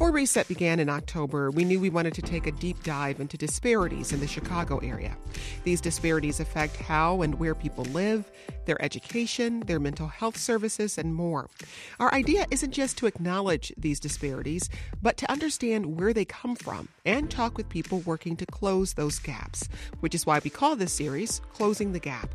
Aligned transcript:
Before 0.00 0.12
Reset 0.12 0.48
began 0.48 0.80
in 0.80 0.88
October, 0.88 1.50
we 1.50 1.62
knew 1.62 1.78
we 1.78 1.90
wanted 1.90 2.14
to 2.14 2.22
take 2.22 2.46
a 2.46 2.52
deep 2.52 2.82
dive 2.82 3.20
into 3.20 3.36
disparities 3.36 4.14
in 4.14 4.20
the 4.20 4.26
Chicago 4.26 4.78
area. 4.78 5.14
These 5.62 5.82
disparities 5.82 6.40
affect 6.40 6.76
how 6.76 7.20
and 7.20 7.34
where 7.34 7.54
people 7.54 7.84
live, 7.84 8.24
their 8.64 8.80
education, 8.80 9.60
their 9.66 9.78
mental 9.78 10.06
health 10.08 10.38
services, 10.38 10.96
and 10.96 11.14
more. 11.14 11.50
Our 11.98 12.10
idea 12.14 12.46
isn't 12.50 12.72
just 12.72 12.96
to 12.96 13.06
acknowledge 13.06 13.74
these 13.76 14.00
disparities, 14.00 14.70
but 15.02 15.18
to 15.18 15.30
understand 15.30 15.98
where 15.98 16.14
they 16.14 16.24
come 16.24 16.56
from 16.56 16.88
and 17.04 17.30
talk 17.30 17.58
with 17.58 17.68
people 17.68 18.00
working 18.00 18.36
to 18.38 18.46
close 18.46 18.94
those 18.94 19.18
gaps, 19.18 19.68
which 20.00 20.14
is 20.14 20.24
why 20.24 20.40
we 20.42 20.48
call 20.48 20.76
this 20.76 20.94
series 20.94 21.42
Closing 21.52 21.92
the 21.92 22.00
Gap. 22.00 22.34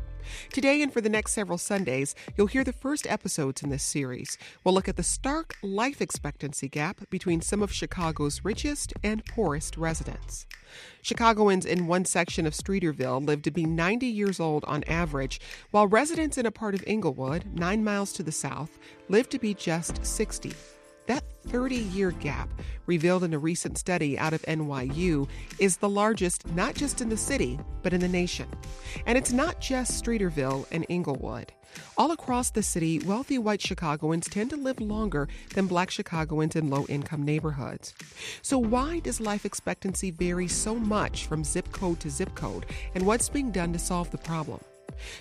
Today 0.52 0.82
and 0.82 0.92
for 0.92 1.00
the 1.00 1.08
next 1.08 1.32
several 1.32 1.58
Sundays, 1.58 2.14
you'll 2.36 2.46
hear 2.46 2.64
the 2.64 2.72
first 2.72 3.06
episodes 3.06 3.62
in 3.62 3.70
this 3.70 3.82
series. 3.82 4.38
We'll 4.64 4.74
look 4.74 4.88
at 4.88 4.96
the 4.96 5.02
stark 5.02 5.56
life 5.62 6.00
expectancy 6.00 6.68
gap 6.68 7.08
between 7.10 7.40
some 7.40 7.62
of 7.62 7.72
Chicago's 7.72 8.44
richest 8.44 8.92
and 9.02 9.24
poorest 9.24 9.76
residents. 9.76 10.46
Chicagoans 11.02 11.64
in 11.64 11.86
one 11.86 12.04
section 12.04 12.46
of 12.46 12.52
Streeterville 12.52 13.26
live 13.26 13.42
to 13.42 13.50
be 13.50 13.64
90 13.64 14.06
years 14.06 14.40
old 14.40 14.64
on 14.64 14.84
average, 14.84 15.40
while 15.70 15.86
residents 15.86 16.38
in 16.38 16.46
a 16.46 16.50
part 16.50 16.74
of 16.74 16.84
Englewood, 16.86 17.44
nine 17.54 17.84
miles 17.84 18.12
to 18.14 18.22
the 18.22 18.32
south, 18.32 18.78
live 19.08 19.28
to 19.28 19.38
be 19.38 19.54
just 19.54 20.04
60. 20.04 20.52
That 21.06 21.24
30 21.46 21.76
year 21.76 22.10
gap, 22.10 22.48
revealed 22.86 23.24
in 23.24 23.34
a 23.34 23.38
recent 23.38 23.78
study 23.78 24.18
out 24.18 24.32
of 24.32 24.42
NYU, 24.42 25.28
is 25.58 25.76
the 25.76 25.88
largest 25.88 26.46
not 26.54 26.74
just 26.74 27.00
in 27.00 27.08
the 27.08 27.16
city, 27.16 27.58
but 27.82 27.92
in 27.92 28.00
the 28.00 28.08
nation. 28.08 28.48
And 29.06 29.16
it's 29.16 29.32
not 29.32 29.60
just 29.60 30.02
Streeterville 30.02 30.66
and 30.70 30.84
Englewood. 30.88 31.52
All 31.96 32.10
across 32.10 32.50
the 32.50 32.62
city, 32.62 33.00
wealthy 33.00 33.38
white 33.38 33.60
Chicagoans 33.60 34.28
tend 34.28 34.50
to 34.50 34.56
live 34.56 34.80
longer 34.80 35.28
than 35.54 35.66
black 35.66 35.90
Chicagoans 35.90 36.56
in 36.56 36.70
low 36.70 36.86
income 36.88 37.22
neighborhoods. 37.22 37.94
So, 38.42 38.58
why 38.58 39.00
does 39.00 39.20
life 39.20 39.44
expectancy 39.44 40.10
vary 40.10 40.48
so 40.48 40.74
much 40.74 41.26
from 41.26 41.44
zip 41.44 41.70
code 41.72 42.00
to 42.00 42.10
zip 42.10 42.34
code, 42.34 42.66
and 42.94 43.04
what's 43.04 43.28
being 43.28 43.50
done 43.50 43.72
to 43.72 43.78
solve 43.78 44.10
the 44.10 44.18
problem? 44.18 44.60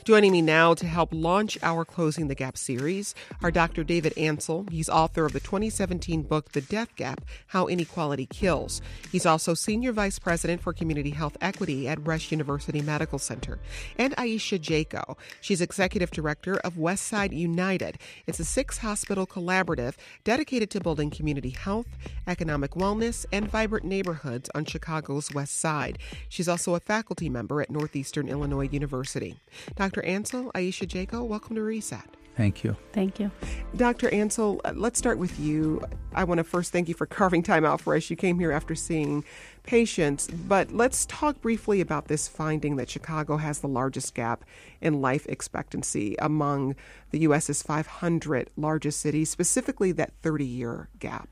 Joining 0.03 0.31
me 0.31 0.41
now 0.41 0.73
to 0.73 0.85
help 0.85 1.09
launch 1.11 1.57
our 1.63 1.85
Closing 1.85 2.27
the 2.27 2.35
Gap 2.35 2.57
series 2.57 3.15
are 3.41 3.51
Dr. 3.51 3.83
David 3.83 4.17
Ansell. 4.17 4.65
He's 4.71 4.89
author 4.89 5.25
of 5.25 5.33
the 5.33 5.39
2017 5.39 6.23
book, 6.23 6.51
The 6.51 6.61
Death 6.61 6.95
Gap 6.95 7.21
How 7.47 7.67
Inequality 7.67 8.25
Kills. 8.25 8.81
He's 9.11 9.25
also 9.25 9.53
Senior 9.53 9.91
Vice 9.93 10.19
President 10.19 10.61
for 10.61 10.73
Community 10.73 11.11
Health 11.11 11.37
Equity 11.41 11.87
at 11.87 12.05
Rush 12.05 12.31
University 12.31 12.81
Medical 12.81 13.19
Center. 13.19 13.59
And 13.97 14.15
Aisha 14.15 14.59
Jaco. 14.59 15.17
She's 15.41 15.61
Executive 15.61 16.11
Director 16.11 16.57
of 16.57 16.73
Westside 16.75 17.35
United. 17.35 17.97
It's 18.27 18.39
a 18.39 18.45
six 18.45 18.79
hospital 18.79 19.25
collaborative 19.25 19.95
dedicated 20.23 20.69
to 20.71 20.79
building 20.79 21.09
community 21.09 21.51
health, 21.51 21.87
economic 22.27 22.71
wellness, 22.71 23.25
and 23.31 23.49
vibrant 23.49 23.85
neighborhoods 23.85 24.49
on 24.55 24.65
Chicago's 24.65 25.33
West 25.33 25.59
Side. 25.59 25.97
She's 26.29 26.47
also 26.47 26.75
a 26.75 26.79
faculty 26.79 27.29
member 27.29 27.61
at 27.61 27.69
Northeastern 27.69 28.27
Illinois 28.27 28.69
University. 28.69 29.37
Dr. 29.75 30.03
Ansell, 30.03 30.51
Aisha 30.53 30.87
Jaco, 30.87 31.25
welcome 31.25 31.55
to 31.55 31.61
Reset. 31.61 32.15
Thank 32.35 32.65
you. 32.65 32.75
Thank 32.91 33.19
you. 33.19 33.31
Dr. 33.77 34.09
Ansell, 34.09 34.59
uh, 34.65 34.73
let's 34.75 34.99
start 34.99 35.17
with 35.17 35.39
you. 35.39 35.81
I 36.13 36.25
want 36.25 36.39
to 36.39 36.43
first 36.43 36.73
thank 36.73 36.89
you 36.89 36.93
for 36.93 37.05
carving 37.05 37.43
time 37.43 37.63
out 37.63 37.79
for 37.79 37.95
us. 37.95 38.09
You 38.09 38.17
came 38.17 38.39
here 38.39 38.51
after 38.51 38.75
seeing 38.75 39.23
patients, 39.63 40.27
but 40.27 40.71
let's 40.71 41.05
talk 41.05 41.41
briefly 41.41 41.79
about 41.79 42.07
this 42.07 42.27
finding 42.27 42.75
that 42.75 42.89
Chicago 42.89 43.37
has 43.37 43.59
the 43.59 43.67
largest 43.67 44.13
gap 44.15 44.43
in 44.81 45.01
life 45.01 45.25
expectancy 45.27 46.15
among 46.19 46.75
the 47.11 47.19
U.S.'s 47.19 47.63
500 47.63 48.49
largest 48.57 48.99
cities, 48.99 49.29
specifically 49.29 49.93
that 49.93 50.11
30 50.21 50.45
year 50.45 50.89
gap. 50.99 51.29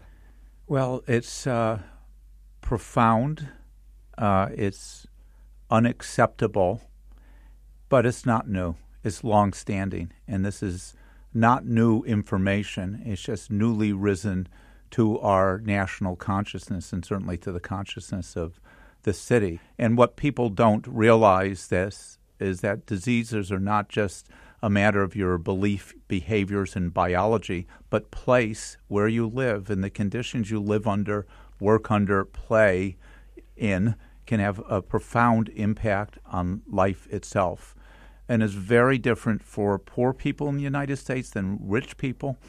Well, 0.68 1.04
it's 1.06 1.46
uh, 1.46 1.80
profound, 2.62 3.50
uh, 4.18 4.48
it's 4.54 5.06
unacceptable 5.70 6.82
but 7.94 8.08
it's 8.08 8.26
not 8.26 8.50
new. 8.50 8.74
It's 9.04 9.24
long-standing, 9.24 10.12
and 10.28 10.44
this 10.44 10.64
is 10.64 10.96
not 11.32 11.64
new 11.64 12.02
information. 12.06 13.04
It's 13.06 13.22
just 13.22 13.52
newly 13.52 13.94
risen 13.94 14.48
to 14.90 15.20
our 15.20 15.60
national 15.60 16.16
consciousness 16.16 16.92
and 16.92 17.06
certainly 17.06 17.38
to 17.38 17.52
the 17.52 17.60
consciousness 17.60 18.36
of 18.36 18.60
the 19.04 19.14
city. 19.14 19.60
And 19.78 19.96
what 19.96 20.16
people 20.16 20.50
don't 20.50 20.88
realize 20.88 21.68
this 21.68 22.18
is 22.40 22.62
that 22.62 22.88
diseases 22.88 23.52
are 23.52 23.60
not 23.60 23.90
just 23.90 24.28
a 24.64 24.72
matter 24.72 25.04
of 25.04 25.16
your 25.16 25.38
belief, 25.38 25.94
behaviors, 26.08 26.76
and 26.76 26.92
biology, 26.92 27.68
but 27.92 28.10
place 28.10 28.76
where 28.88 29.08
you 29.08 29.28
live 29.28 29.70
and 29.70 29.84
the 29.84 29.92
conditions 29.92 30.50
you 30.50 30.60
live 30.60 30.88
under, 30.88 31.28
work 31.60 31.92
under, 31.92 32.26
play 32.26 32.98
in 33.56 33.94
can 34.26 34.40
have 34.40 34.60
a 34.68 34.82
profound 34.82 35.50
impact 35.50 36.18
on 36.26 36.64
life 36.68 37.06
itself 37.12 37.76
and 38.34 38.42
is 38.42 38.56
very 38.56 38.98
different 38.98 39.44
for 39.44 39.78
poor 39.78 40.12
people 40.12 40.50
in 40.50 40.58
the 40.58 40.64
United 40.64 40.98
States 40.98 41.30
than 41.30 41.60
rich 41.62 41.98
people, 41.98 42.40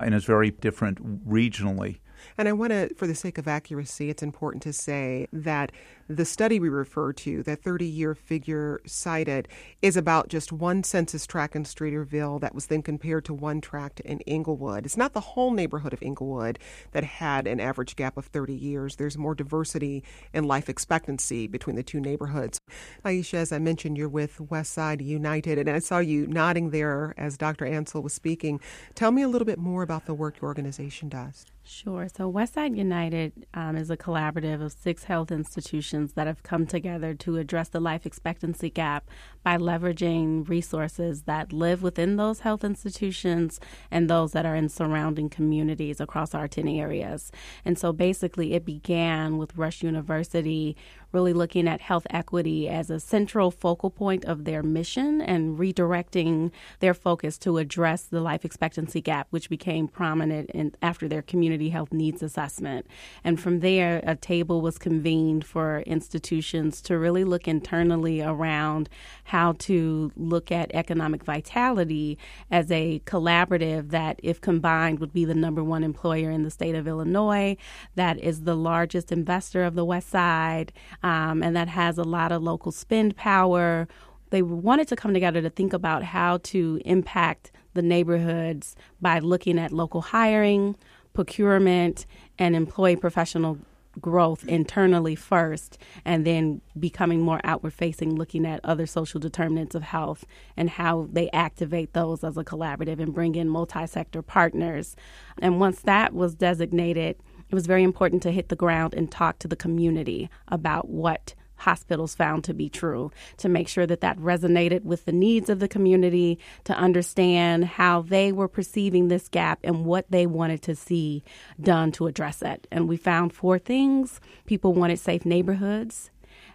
and 0.00 0.14
is 0.14 0.24
very 0.24 0.50
different 0.50 1.28
regionally. 1.28 1.98
And 2.38 2.48
I 2.48 2.52
want 2.52 2.72
to, 2.72 2.94
for 2.94 3.06
the 3.06 3.14
sake 3.14 3.36
of 3.36 3.46
accuracy, 3.46 4.08
it's 4.08 4.22
important 4.22 4.62
to 4.62 4.72
say 4.72 5.28
that 5.34 5.70
the 6.08 6.24
study 6.24 6.60
we 6.60 6.68
refer 6.68 7.12
to, 7.12 7.42
that 7.44 7.62
30 7.62 7.86
year 7.86 8.14
figure 8.14 8.80
cited, 8.86 9.48
is 9.82 9.96
about 9.96 10.28
just 10.28 10.52
one 10.52 10.82
census 10.82 11.26
tract 11.26 11.56
in 11.56 11.64
Streeterville 11.64 12.40
that 12.40 12.54
was 12.54 12.66
then 12.66 12.82
compared 12.82 13.24
to 13.24 13.34
one 13.34 13.60
tract 13.60 14.00
in 14.00 14.20
Englewood. 14.22 14.84
It's 14.84 14.96
not 14.96 15.12
the 15.12 15.20
whole 15.20 15.50
neighborhood 15.50 15.92
of 15.92 16.02
Englewood 16.02 16.58
that 16.92 17.04
had 17.04 17.46
an 17.46 17.60
average 17.60 17.96
gap 17.96 18.16
of 18.16 18.26
30 18.26 18.54
years. 18.54 18.96
There's 18.96 19.16
more 19.16 19.34
diversity 19.34 20.04
in 20.32 20.44
life 20.44 20.68
expectancy 20.68 21.46
between 21.46 21.76
the 21.76 21.82
two 21.82 22.00
neighborhoods. 22.00 22.58
Aisha, 23.04 23.34
as 23.34 23.52
I 23.52 23.58
mentioned, 23.58 23.96
you're 23.96 24.08
with 24.08 24.38
Westside 24.38 25.04
United, 25.04 25.58
and 25.58 25.70
I 25.70 25.78
saw 25.78 25.98
you 25.98 26.26
nodding 26.26 26.70
there 26.70 27.14
as 27.16 27.38
Dr. 27.38 27.64
Ansell 27.64 28.02
was 28.02 28.12
speaking. 28.12 28.60
Tell 28.94 29.10
me 29.10 29.22
a 29.22 29.28
little 29.28 29.46
bit 29.46 29.58
more 29.58 29.82
about 29.82 30.06
the 30.06 30.14
work 30.14 30.40
your 30.40 30.48
organization 30.48 31.08
does. 31.08 31.46
Sure. 31.66 32.08
So, 32.14 32.30
Westside 32.30 32.76
United 32.76 33.46
um, 33.54 33.76
is 33.76 33.90
a 33.90 33.96
collaborative 33.96 34.62
of 34.62 34.72
six 34.72 35.04
health 35.04 35.32
institutions 35.32 35.93
that 35.94 36.26
have 36.26 36.42
come 36.42 36.66
together 36.66 37.14
to 37.14 37.36
address 37.36 37.68
the 37.68 37.80
life 37.80 38.04
expectancy 38.04 38.68
gap 38.68 39.08
by 39.42 39.56
leveraging 39.56 40.48
resources 40.48 41.22
that 41.22 41.52
live 41.52 41.82
within 41.82 42.16
those 42.16 42.40
health 42.40 42.64
institutions 42.64 43.60
and 43.90 44.10
those 44.10 44.32
that 44.32 44.44
are 44.44 44.56
in 44.56 44.68
surrounding 44.68 45.28
communities 45.28 46.00
across 46.00 46.34
our 46.34 46.48
10 46.48 46.68
areas. 46.68 47.30
And 47.64 47.78
so, 47.78 47.92
basically, 47.92 48.54
it 48.54 48.64
began 48.64 49.38
with 49.38 49.56
Rush 49.56 49.82
University 49.82 50.76
really 51.14 51.32
looking 51.32 51.68
at 51.68 51.80
health 51.80 52.06
equity 52.10 52.68
as 52.68 52.90
a 52.90 53.00
central 53.00 53.50
focal 53.50 53.88
point 53.88 54.24
of 54.24 54.44
their 54.44 54.62
mission 54.62 55.20
and 55.20 55.58
redirecting 55.58 56.50
their 56.80 56.92
focus 56.92 57.38
to 57.38 57.58
address 57.58 58.02
the 58.02 58.20
life 58.20 58.44
expectancy 58.44 59.00
gap, 59.00 59.28
which 59.30 59.48
became 59.48 59.86
prominent 59.88 60.50
in, 60.50 60.74
after 60.82 61.08
their 61.08 61.22
community 61.22 61.70
health 61.70 61.92
needs 61.92 62.22
assessment. 62.22 62.86
And 63.22 63.40
from 63.40 63.60
there, 63.60 64.02
a 64.04 64.16
table 64.16 64.60
was 64.60 64.76
convened 64.76 65.44
for 65.44 65.80
institutions 65.80 66.82
to 66.82 66.98
really 66.98 67.24
look 67.24 67.46
internally 67.46 68.20
around 68.20 68.88
how 69.24 69.52
to 69.60 70.10
look 70.16 70.50
at 70.50 70.74
economic 70.74 71.22
vitality 71.22 72.18
as 72.50 72.70
a 72.70 73.00
collaborative 73.06 73.90
that, 73.90 74.18
if 74.22 74.40
combined, 74.40 74.98
would 74.98 75.12
be 75.12 75.24
the 75.24 75.34
number 75.34 75.62
one 75.62 75.84
employer 75.84 76.30
in 76.30 76.42
the 76.42 76.50
state 76.50 76.74
of 76.74 76.88
Illinois, 76.88 77.56
that 77.94 78.18
is 78.18 78.42
the 78.42 78.56
largest 78.56 79.12
investor 79.12 79.62
of 79.62 79.74
the 79.74 79.84
West 79.84 80.10
Side 80.10 80.72
um, 81.04 81.42
and 81.42 81.54
that 81.54 81.68
has 81.68 81.98
a 81.98 82.02
lot 82.02 82.32
of 82.32 82.42
local 82.42 82.72
spend 82.72 83.14
power. 83.14 83.86
They 84.30 84.40
wanted 84.42 84.88
to 84.88 84.96
come 84.96 85.12
together 85.12 85.42
to 85.42 85.50
think 85.50 85.74
about 85.74 86.02
how 86.02 86.38
to 86.44 86.80
impact 86.84 87.52
the 87.74 87.82
neighborhoods 87.82 88.74
by 89.02 89.18
looking 89.18 89.58
at 89.58 89.70
local 89.70 90.00
hiring, 90.00 90.76
procurement, 91.12 92.06
and 92.38 92.56
employee 92.56 92.96
professional 92.96 93.58
growth 94.00 94.44
internally 94.48 95.14
first 95.14 95.78
and 96.04 96.26
then 96.26 96.60
becoming 96.80 97.20
more 97.20 97.40
outward 97.44 97.72
facing 97.72 98.16
looking 98.16 98.44
at 98.44 98.58
other 98.64 98.86
social 98.86 99.20
determinants 99.20 99.76
of 99.76 99.84
health 99.84 100.24
and 100.56 100.68
how 100.68 101.08
they 101.12 101.30
activate 101.30 101.92
those 101.92 102.24
as 102.24 102.36
a 102.36 102.42
collaborative 102.42 102.98
and 102.98 103.14
bring 103.14 103.36
in 103.36 103.48
multi-sector 103.48 104.20
partners 104.20 104.96
and 105.40 105.60
once 105.60 105.80
that 105.82 106.12
was 106.12 106.34
designated 106.34 107.16
it 107.48 107.54
was 107.54 107.66
very 107.66 107.82
important 107.82 108.22
to 108.22 108.30
hit 108.30 108.48
the 108.48 108.56
ground 108.56 108.94
and 108.94 109.10
talk 109.10 109.38
to 109.40 109.48
the 109.48 109.56
community 109.56 110.28
about 110.48 110.88
what 110.88 111.34
hospitals 111.56 112.14
found 112.14 112.44
to 112.44 112.52
be 112.52 112.68
true 112.68 113.10
to 113.36 113.48
make 113.48 113.68
sure 113.68 113.86
that 113.86 114.00
that 114.00 114.18
resonated 114.18 114.82
with 114.82 115.04
the 115.04 115.12
needs 115.12 115.48
of 115.48 115.60
the 115.60 115.68
community 115.68 116.38
to 116.64 116.74
understand 116.74 117.64
how 117.64 118.02
they 118.02 118.32
were 118.32 118.48
perceiving 118.48 119.08
this 119.08 119.28
gap 119.28 119.60
and 119.62 119.84
what 119.84 120.04
they 120.10 120.26
wanted 120.26 120.60
to 120.62 120.74
see 120.74 121.22
done 121.60 121.92
to 121.92 122.06
address 122.06 122.42
it 122.42 122.66
and 122.72 122.88
we 122.88 122.96
found 122.96 123.32
four 123.32 123.58
things 123.58 124.20
people 124.46 124.74
wanted 124.74 124.98
safe 124.98 125.24
neighborhoods 125.24 126.10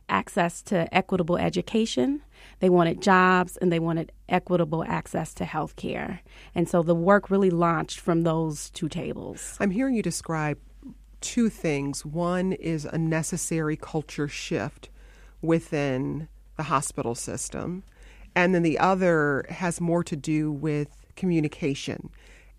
access 0.10 0.62
to 0.62 0.94
equitable 0.94 1.38
education 1.38 2.22
they 2.60 2.70
wanted 2.70 3.02
jobs 3.02 3.58
and 3.58 3.72
they 3.72 3.80
wanted 3.80 4.12
equitable 4.28 4.84
access 4.84 5.34
to 5.36 5.46
health 5.46 5.76
care. 5.76 6.22
And 6.54 6.68
so 6.68 6.84
the 6.84 6.96
work 6.96 7.30
really 7.30 7.50
launched 7.50 8.00
from 8.00 8.24
those 8.24 8.70
two 8.72 8.90
tables. 8.90 9.58
I'm 9.60 9.72
hearing 9.72 9.96
you 9.96 10.04
describe 10.04 10.58
two 11.22 11.50
things. 11.50 12.06
One 12.06 12.54
is 12.54 12.86
a 12.86 12.98
necessary 12.98 13.76
culture 13.76 14.28
shift 14.28 14.90
within 15.42 16.28
the 16.58 16.64
hospital 16.64 17.16
system, 17.16 17.84
and 18.36 18.54
then 18.54 18.64
the 18.64 18.78
other 18.80 19.46
has 19.50 19.80
more 19.80 20.04
to 20.04 20.16
do 20.16 20.52
with 20.52 20.90
communication 21.16 22.10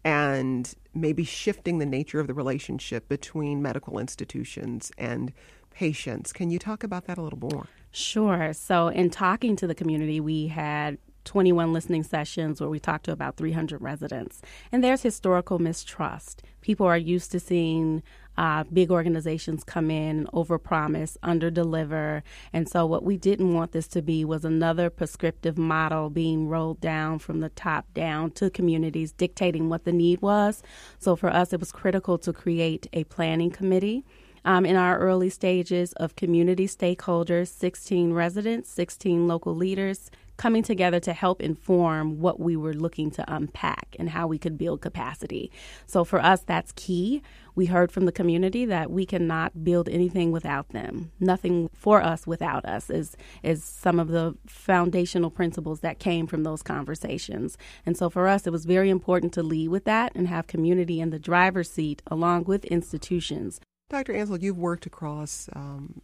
and 0.05 0.75
maybe 0.95 1.25
shifting 1.25 1.79
the 1.79 1.87
nature 1.87 2.21
of 2.21 2.27
the 2.27 2.35
relationship 2.35 3.09
between 3.09 3.63
medical 3.63 3.99
institutions 3.99 4.91
and 4.97 5.33
patients. 5.71 6.33
Can 6.33 6.51
you 6.51 6.59
talk 6.59 6.83
about 6.83 7.07
that 7.07 7.19
a 7.19 7.23
little 7.23 7.39
more? 7.39 7.67
Sure. 7.93 8.53
So, 8.53 8.89
in 8.89 9.11
talking 9.11 9.57
to 9.57 9.67
the 9.67 9.75
community, 9.75 10.21
we 10.21 10.47
had 10.47 10.99
21 11.25 11.73
listening 11.73 12.03
sessions 12.03 12.61
where 12.61 12.71
we 12.71 12.81
talked 12.81 13.05
to 13.05 13.13
about 13.13 13.37
300 13.37 13.81
residents. 13.81 14.41
And 14.73 14.83
there's 14.83 15.03
historical 15.03 15.59
mistrust. 15.59 16.43
People 16.61 16.87
are 16.87 16.97
used 16.97 17.31
to 17.33 17.41
seeing 17.41 18.03
uh, 18.37 18.65
big 18.73 18.91
organizations 18.91 19.65
come 19.65 19.91
in 19.91 20.11
and 20.11 20.27
overpromise, 20.29 21.17
underdeliver. 21.23 22.23
And 22.53 22.69
so, 22.69 22.87
what 22.87 23.03
we 23.03 23.17
didn't 23.17 23.55
want 23.55 23.73
this 23.73 23.89
to 23.89 24.03
be 24.03 24.25
was 24.25 24.45
another 24.45 24.91
prescriptive 24.91 25.59
model 25.59 26.11
being 26.11 26.49
rolled 26.49 26.81
down 26.81 27.19
from 27.19 27.41
the 27.41 27.51
top 27.51 27.93
down 27.95 28.31
to 28.33 28.51
communities, 28.51 29.13
dictating 29.13 29.69
what 29.69 29.85
the 29.85 29.93
need 29.93 30.23
was. 30.23 30.63
So, 30.99 31.17
for 31.17 31.29
us, 31.31 31.53
it 31.53 31.61
was 31.61 31.73
critical 31.73 32.19
to 32.19 32.33
create 32.33 32.87
a 32.93 33.05
planning 33.05 33.51
committee 33.51 34.05
um, 34.45 34.65
in 34.65 34.77
our 34.77 34.99
early 34.99 35.31
stages 35.31 35.93
of 35.95 36.17
community 36.17 36.67
stakeholders, 36.67 37.49
16 37.49 38.13
residents, 38.13 38.71
16 38.71 39.27
local 39.27 39.55
leaders 39.55 40.11
coming 40.41 40.63
together 40.63 40.99
to 40.99 41.13
help 41.13 41.43
inform 41.43 42.19
what 42.19 42.41
we 42.41 42.57
were 42.57 42.73
looking 42.73 43.11
to 43.11 43.23
unpack 43.31 43.95
and 43.99 44.09
how 44.09 44.27
we 44.27 44.39
could 44.39 44.57
build 44.57 44.81
capacity. 44.81 45.53
So 45.85 46.03
for 46.03 46.19
us, 46.19 46.41
that's 46.41 46.73
key. 46.77 47.23
We 47.55 47.67
heard 47.67 47.93
from 47.93 48.07
the 48.07 48.11
community 48.11 48.65
that 48.65 48.91
we 48.91 49.05
cannot 49.05 49.63
build 49.63 49.87
anything 49.87 50.33
without 50.33 50.71
them. 50.71 51.13
Nothing 51.21 51.69
for 51.75 52.03
us 52.03 52.27
without 52.27 52.65
us 52.65 52.89
is 52.89 53.19
is 53.43 53.63
some 53.63 54.01
of 54.01 54.09
the 54.09 54.35
foundational 54.47 55.31
principles 55.31 55.81
that 55.81 55.99
came 55.99 56.27
from 56.27 56.43
those 56.43 56.63
conversations. 56.63 57.59
And 57.85 57.95
so 57.95 58.09
for 58.09 58.27
us, 58.27 58.47
it 58.47 58.51
was 58.51 58.65
very 58.65 58.89
important 58.89 59.35
to 59.35 59.43
lead 59.43 59.69
with 59.69 59.85
that 59.85 60.13
and 60.15 60.27
have 60.27 60.47
community 60.47 61.01
in 61.03 61.11
the 61.11 61.19
driver's 61.19 61.71
seat 61.71 62.01
along 62.07 62.45
with 62.45 62.65
institutions 62.65 63.61
Dr. 63.91 64.15
Ansell, 64.15 64.39
you've 64.39 64.57
worked 64.57 64.87
across 64.87 65.49
um, 65.53 66.01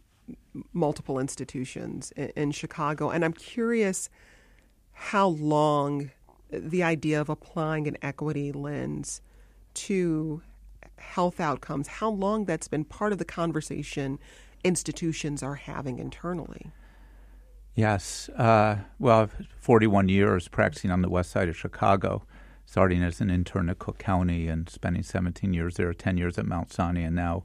multiple 0.73 1.19
institutions 1.19 2.11
in, 2.15 2.29
in, 2.35 2.51
Chicago, 2.51 3.09
and 3.09 3.23
I'm 3.25 3.33
curious 3.33 4.09
how 4.91 5.27
long 5.27 6.11
the 6.49 6.83
idea 6.83 7.19
of 7.19 7.29
applying 7.29 7.87
an 7.87 7.97
equity 8.01 8.51
lens 8.51 9.21
to 9.73 10.41
health 10.97 11.39
outcomes, 11.39 11.87
how 11.87 12.09
long 12.09 12.45
that's 12.45 12.67
been 12.67 12.83
part 12.83 13.11
of 13.11 13.17
the 13.19 13.25
conversation 13.25 14.19
institutions 14.63 15.43
are 15.43 15.55
having 15.55 15.99
internally. 15.99 16.71
Yes. 17.75 18.27
Uh, 18.29 18.77
well, 18.97 19.29
41 19.59 20.09
years 20.09 20.47
practicing 20.47 20.89
on 20.89 21.01
the 21.03 21.09
west 21.09 21.29
side 21.29 21.47
of 21.47 21.55
Chicago, 21.55 22.23
starting 22.65 23.03
as 23.03 23.21
an 23.21 23.29
intern 23.29 23.69
at 23.69 23.77
Cook 23.77 23.99
County 23.99 24.47
and 24.47 24.67
spending 24.67 25.03
17 25.03 25.53
years 25.53 25.75
there, 25.75 25.93
10 25.93 26.17
years 26.17 26.39
at 26.39 26.45
Mount 26.45 26.73
Sinai, 26.73 27.01
and 27.01 27.15
now 27.15 27.43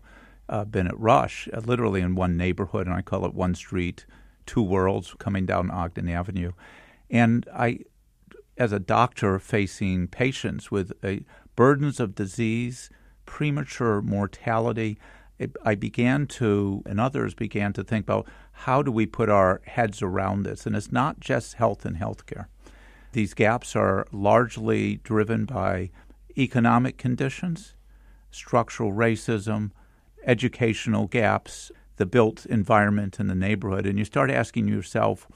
uh, 0.52 0.66
been 0.66 0.87
at 0.87 1.00
Rush, 1.00 1.49
uh, 1.52 1.60
literally 1.64 2.02
in 2.02 2.14
one 2.14 2.37
neighborhood, 2.37 2.87
and 2.87 2.94
I 2.94 3.00
call 3.00 3.25
it 3.25 3.32
one 3.32 3.54
street, 3.54 4.04
two 4.44 4.62
worlds, 4.62 5.14
coming 5.19 5.46
down 5.46 5.70
Ogden 5.70 6.10
Avenue. 6.10 6.52
And 7.10 7.49
I, 7.54 7.81
as 8.58 8.70
a 8.70 8.78
doctor 8.78 9.38
facing 9.38 10.08
patients 10.08 10.70
with 10.70 10.93
burdens 11.56 11.99
of 12.00 12.14
disease, 12.14 12.90
premature 13.25 14.02
mortality, 14.02 14.99
it, 15.38 15.56
I 15.64 15.75
began 15.75 16.26
to, 16.26 16.82
and 16.84 17.00
others 17.00 17.32
began 17.34 17.72
to 17.72 17.82
think 17.82 18.04
about 18.04 18.28
how 18.52 18.82
do 18.82 18.93
we 18.93 19.06
put 19.06 19.31
our 19.31 19.62
heads 19.64 20.02
around 20.02 20.43
this? 20.43 20.66
And 20.66 20.76
it's 20.76 20.93
not 20.93 21.19
just 21.19 21.54
health 21.54 21.87
and 21.87 21.96
healthcare. 21.96 22.46
These 23.12 23.32
gaps 23.32 23.75
are 23.75 24.06
largely 24.12 24.96
driven 24.96 25.46
by 25.46 25.90
economic 26.37 26.99
conditions, 26.99 27.75
structural 28.31 28.93
racism, 28.93 29.70
educational 30.25 31.07
gaps, 31.07 31.73
the 31.97 32.07
built 32.07 32.47
environment 32.47 33.21
in 33.21 33.27
the 33.27 33.35
neighborhood, 33.35 33.87
and 33.87 33.99
you 33.99 34.05
start 34.05 34.31
asking 34.31 34.69
yourself, 34.69 35.27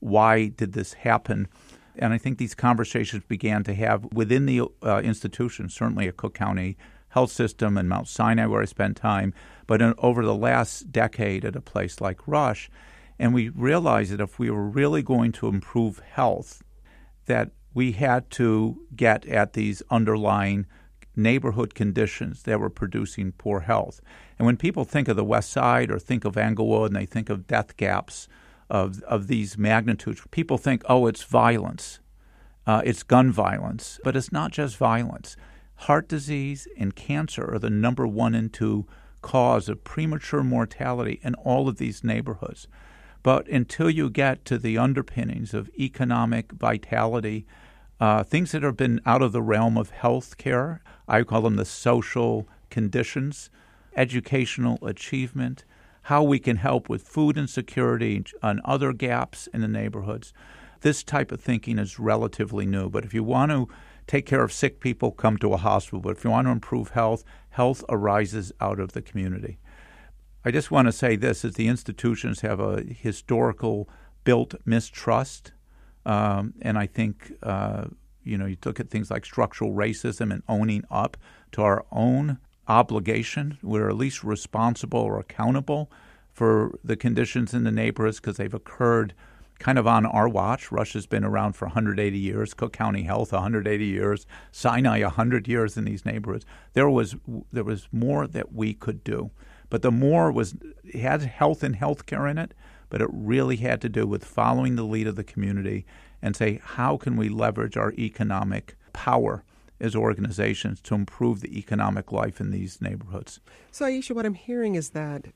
why 0.00 0.48
did 0.48 0.72
this 0.72 0.94
happen? 0.94 1.48
And 1.96 2.12
I 2.12 2.18
think 2.18 2.38
these 2.38 2.54
conversations 2.54 3.22
began 3.28 3.62
to 3.64 3.74
have 3.74 4.04
within 4.12 4.46
the 4.46 4.62
uh, 4.82 5.00
institution, 5.00 5.68
certainly 5.68 6.08
at 6.08 6.16
Cook 6.16 6.34
County 6.34 6.76
Health 7.08 7.30
System 7.30 7.76
and 7.76 7.88
Mount 7.88 8.08
Sinai, 8.08 8.46
where 8.46 8.62
I 8.62 8.64
spent 8.64 8.96
time, 8.96 9.34
but 9.66 9.82
in, 9.82 9.94
over 9.98 10.24
the 10.24 10.34
last 10.34 10.90
decade 10.90 11.44
at 11.44 11.56
a 11.56 11.60
place 11.60 12.00
like 12.00 12.26
Rush. 12.26 12.70
And 13.18 13.34
we 13.34 13.50
realized 13.50 14.12
that 14.12 14.20
if 14.20 14.38
we 14.38 14.50
were 14.50 14.66
really 14.66 15.02
going 15.02 15.32
to 15.32 15.48
improve 15.48 15.98
health, 15.98 16.62
that 17.26 17.50
we 17.74 17.92
had 17.92 18.30
to 18.30 18.80
get 18.96 19.26
at 19.26 19.52
these 19.52 19.82
underlying 19.90 20.66
neighborhood 21.14 21.74
conditions 21.74 22.42
that 22.44 22.60
were 22.60 22.70
producing 22.70 23.32
poor 23.32 23.60
health. 23.60 24.00
And 24.38 24.46
when 24.46 24.56
people 24.56 24.84
think 24.84 25.08
of 25.08 25.16
the 25.16 25.24
West 25.24 25.50
Side 25.50 25.90
or 25.90 25.98
think 25.98 26.24
of 26.24 26.36
Englewood 26.36 26.90
and 26.90 26.96
they 26.96 27.06
think 27.06 27.28
of 27.28 27.46
death 27.46 27.76
gaps 27.76 28.28
of, 28.70 29.02
of 29.02 29.26
these 29.26 29.58
magnitudes, 29.58 30.22
people 30.30 30.58
think, 30.58 30.82
oh, 30.88 31.06
it's 31.06 31.22
violence, 31.22 32.00
uh, 32.66 32.82
it's 32.84 33.02
gun 33.02 33.30
violence. 33.30 34.00
But 34.04 34.16
it's 34.16 34.32
not 34.32 34.52
just 34.52 34.76
violence. 34.76 35.36
Heart 35.74 36.08
disease 36.08 36.68
and 36.78 36.94
cancer 36.94 37.52
are 37.52 37.58
the 37.58 37.70
number 37.70 38.06
one 38.06 38.34
and 38.34 38.52
two 38.52 38.86
cause 39.20 39.68
of 39.68 39.84
premature 39.84 40.42
mortality 40.42 41.20
in 41.22 41.34
all 41.36 41.68
of 41.68 41.76
these 41.76 42.04
neighborhoods. 42.04 42.68
But 43.22 43.46
until 43.48 43.88
you 43.88 44.10
get 44.10 44.44
to 44.46 44.58
the 44.58 44.78
underpinnings 44.78 45.54
of 45.54 45.70
economic 45.78 46.52
vitality, 46.52 47.46
uh, 48.02 48.24
things 48.24 48.50
that 48.50 48.64
have 48.64 48.76
been 48.76 49.00
out 49.06 49.22
of 49.22 49.30
the 49.30 49.40
realm 49.40 49.78
of 49.78 49.90
health 49.90 50.36
care, 50.36 50.82
I 51.06 51.22
call 51.22 51.42
them 51.42 51.54
the 51.54 51.64
social 51.64 52.48
conditions, 52.68 53.48
educational 53.94 54.84
achievement, 54.84 55.64
how 56.02 56.24
we 56.24 56.40
can 56.40 56.56
help 56.56 56.88
with 56.88 57.06
food 57.06 57.38
insecurity 57.38 58.24
and 58.42 58.60
other 58.64 58.92
gaps 58.92 59.46
in 59.54 59.60
the 59.60 59.68
neighborhoods. 59.68 60.32
This 60.80 61.04
type 61.04 61.30
of 61.30 61.40
thinking 61.40 61.78
is 61.78 62.00
relatively 62.00 62.66
new. 62.66 62.90
But 62.90 63.04
if 63.04 63.14
you 63.14 63.22
want 63.22 63.52
to 63.52 63.68
take 64.08 64.26
care 64.26 64.42
of 64.42 64.52
sick 64.52 64.80
people, 64.80 65.12
come 65.12 65.36
to 65.36 65.52
a 65.52 65.56
hospital. 65.56 66.00
But 66.00 66.16
if 66.16 66.24
you 66.24 66.30
want 66.30 66.48
to 66.48 66.50
improve 66.50 66.88
health, 66.88 67.22
health 67.50 67.84
arises 67.88 68.50
out 68.60 68.80
of 68.80 68.94
the 68.94 69.02
community. 69.02 69.60
I 70.44 70.50
just 70.50 70.72
want 70.72 70.88
to 70.88 70.92
say 70.92 71.14
this 71.14 71.44
is 71.44 71.54
the 71.54 71.68
institutions 71.68 72.40
have 72.40 72.58
a 72.58 72.82
historical 72.82 73.88
built 74.24 74.56
mistrust 74.64 75.52
um, 76.04 76.54
and 76.62 76.78
I 76.78 76.86
think, 76.86 77.32
uh, 77.42 77.84
you 78.24 78.38
know, 78.38 78.46
you 78.46 78.56
look 78.64 78.80
at 78.80 78.90
things 78.90 79.10
like 79.10 79.24
structural 79.24 79.72
racism 79.72 80.32
and 80.32 80.42
owning 80.48 80.84
up 80.90 81.16
to 81.52 81.62
our 81.62 81.84
own 81.90 82.38
obligation. 82.68 83.58
We're 83.62 83.88
at 83.88 83.96
least 83.96 84.22
responsible 84.24 85.00
or 85.00 85.18
accountable 85.18 85.90
for 86.32 86.78
the 86.82 86.96
conditions 86.96 87.52
in 87.52 87.64
the 87.64 87.70
neighborhoods 87.70 88.18
because 88.18 88.36
they've 88.36 88.54
occurred 88.54 89.14
kind 89.58 89.78
of 89.78 89.86
on 89.86 90.04
our 90.06 90.28
watch. 90.28 90.72
Rush's 90.72 91.06
been 91.06 91.24
around 91.24 91.52
for 91.52 91.66
180 91.66 92.18
years, 92.18 92.52
Cook 92.52 92.72
County 92.72 93.02
Health 93.02 93.32
180 93.32 93.84
years, 93.84 94.26
Sinai 94.50 95.02
100 95.02 95.46
years 95.46 95.76
in 95.76 95.84
these 95.84 96.04
neighborhoods. 96.04 96.44
There 96.72 96.90
was 96.90 97.14
there 97.52 97.64
was 97.64 97.88
more 97.92 98.26
that 98.26 98.52
we 98.52 98.74
could 98.74 99.04
do, 99.04 99.30
but 99.70 99.82
the 99.82 99.92
more 99.92 100.32
was 100.32 100.56
had 100.92 101.22
health 101.22 101.62
and 101.62 101.76
health 101.76 102.06
care 102.06 102.26
in 102.26 102.38
it, 102.38 102.54
but 102.92 103.00
it 103.00 103.08
really 103.10 103.56
had 103.56 103.80
to 103.80 103.88
do 103.88 104.06
with 104.06 104.22
following 104.22 104.76
the 104.76 104.82
lead 104.82 105.06
of 105.06 105.16
the 105.16 105.24
community 105.24 105.86
and 106.20 106.36
say, 106.36 106.60
how 106.62 106.98
can 106.98 107.16
we 107.16 107.30
leverage 107.30 107.74
our 107.74 107.90
economic 107.92 108.76
power 108.92 109.44
as 109.80 109.96
organizations 109.96 110.78
to 110.82 110.94
improve 110.94 111.40
the 111.40 111.58
economic 111.58 112.12
life 112.12 112.38
in 112.38 112.50
these 112.50 112.82
neighborhoods? 112.82 113.40
So, 113.70 113.86
Aisha, 113.86 114.14
what 114.14 114.26
I'm 114.26 114.34
hearing 114.34 114.74
is 114.74 114.90
that 114.90 115.28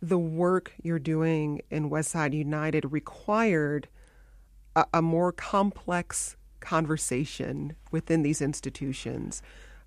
the 0.00 0.20
work 0.20 0.72
you're 0.80 1.00
doing 1.00 1.62
in 1.68 1.90
Westside 1.90 2.32
United 2.32 2.92
required 2.92 3.88
a, 4.76 4.86
a 4.94 5.02
more 5.02 5.32
complex 5.32 6.36
conversation 6.60 7.74
within 7.90 8.22
these 8.22 8.40
institutions 8.40 9.42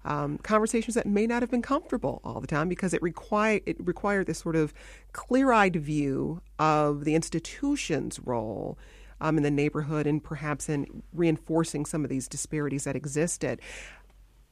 um, 0.05 0.37
conversations 0.37 0.95
that 0.95 1.05
may 1.05 1.27
not 1.27 1.41
have 1.41 1.51
been 1.51 1.61
comfortable 1.61 2.21
all 2.23 2.39
the 2.39 2.47
time 2.47 2.69
because 2.69 2.93
it 2.93 3.01
require 3.01 3.59
it 3.65 3.75
required 3.79 4.27
this 4.27 4.39
sort 4.39 4.55
of 4.55 4.73
clear-eyed 5.11 5.75
view 5.75 6.41
of 6.59 7.03
the 7.03 7.15
institution's 7.15 8.19
role 8.19 8.77
um, 9.19 9.37
in 9.37 9.43
the 9.43 9.51
neighborhood 9.51 10.05
and 10.05 10.23
perhaps 10.23 10.69
in 10.69 11.03
reinforcing 11.11 11.85
some 11.85 12.03
of 12.03 12.09
these 12.09 12.27
disparities 12.27 12.83
that 12.83 12.95
existed. 12.95 13.59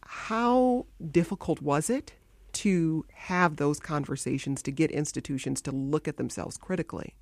How 0.05 0.85
difficult 1.11 1.61
was 1.61 1.89
it 1.89 2.13
to 2.53 3.05
have 3.13 3.55
those 3.55 3.79
conversations 3.79 4.61
to 4.63 4.71
get 4.71 4.91
institutions 4.91 5.61
to 5.61 5.71
look 5.71 6.07
at 6.07 6.17
themselves 6.17 6.57
critically? 6.57 7.15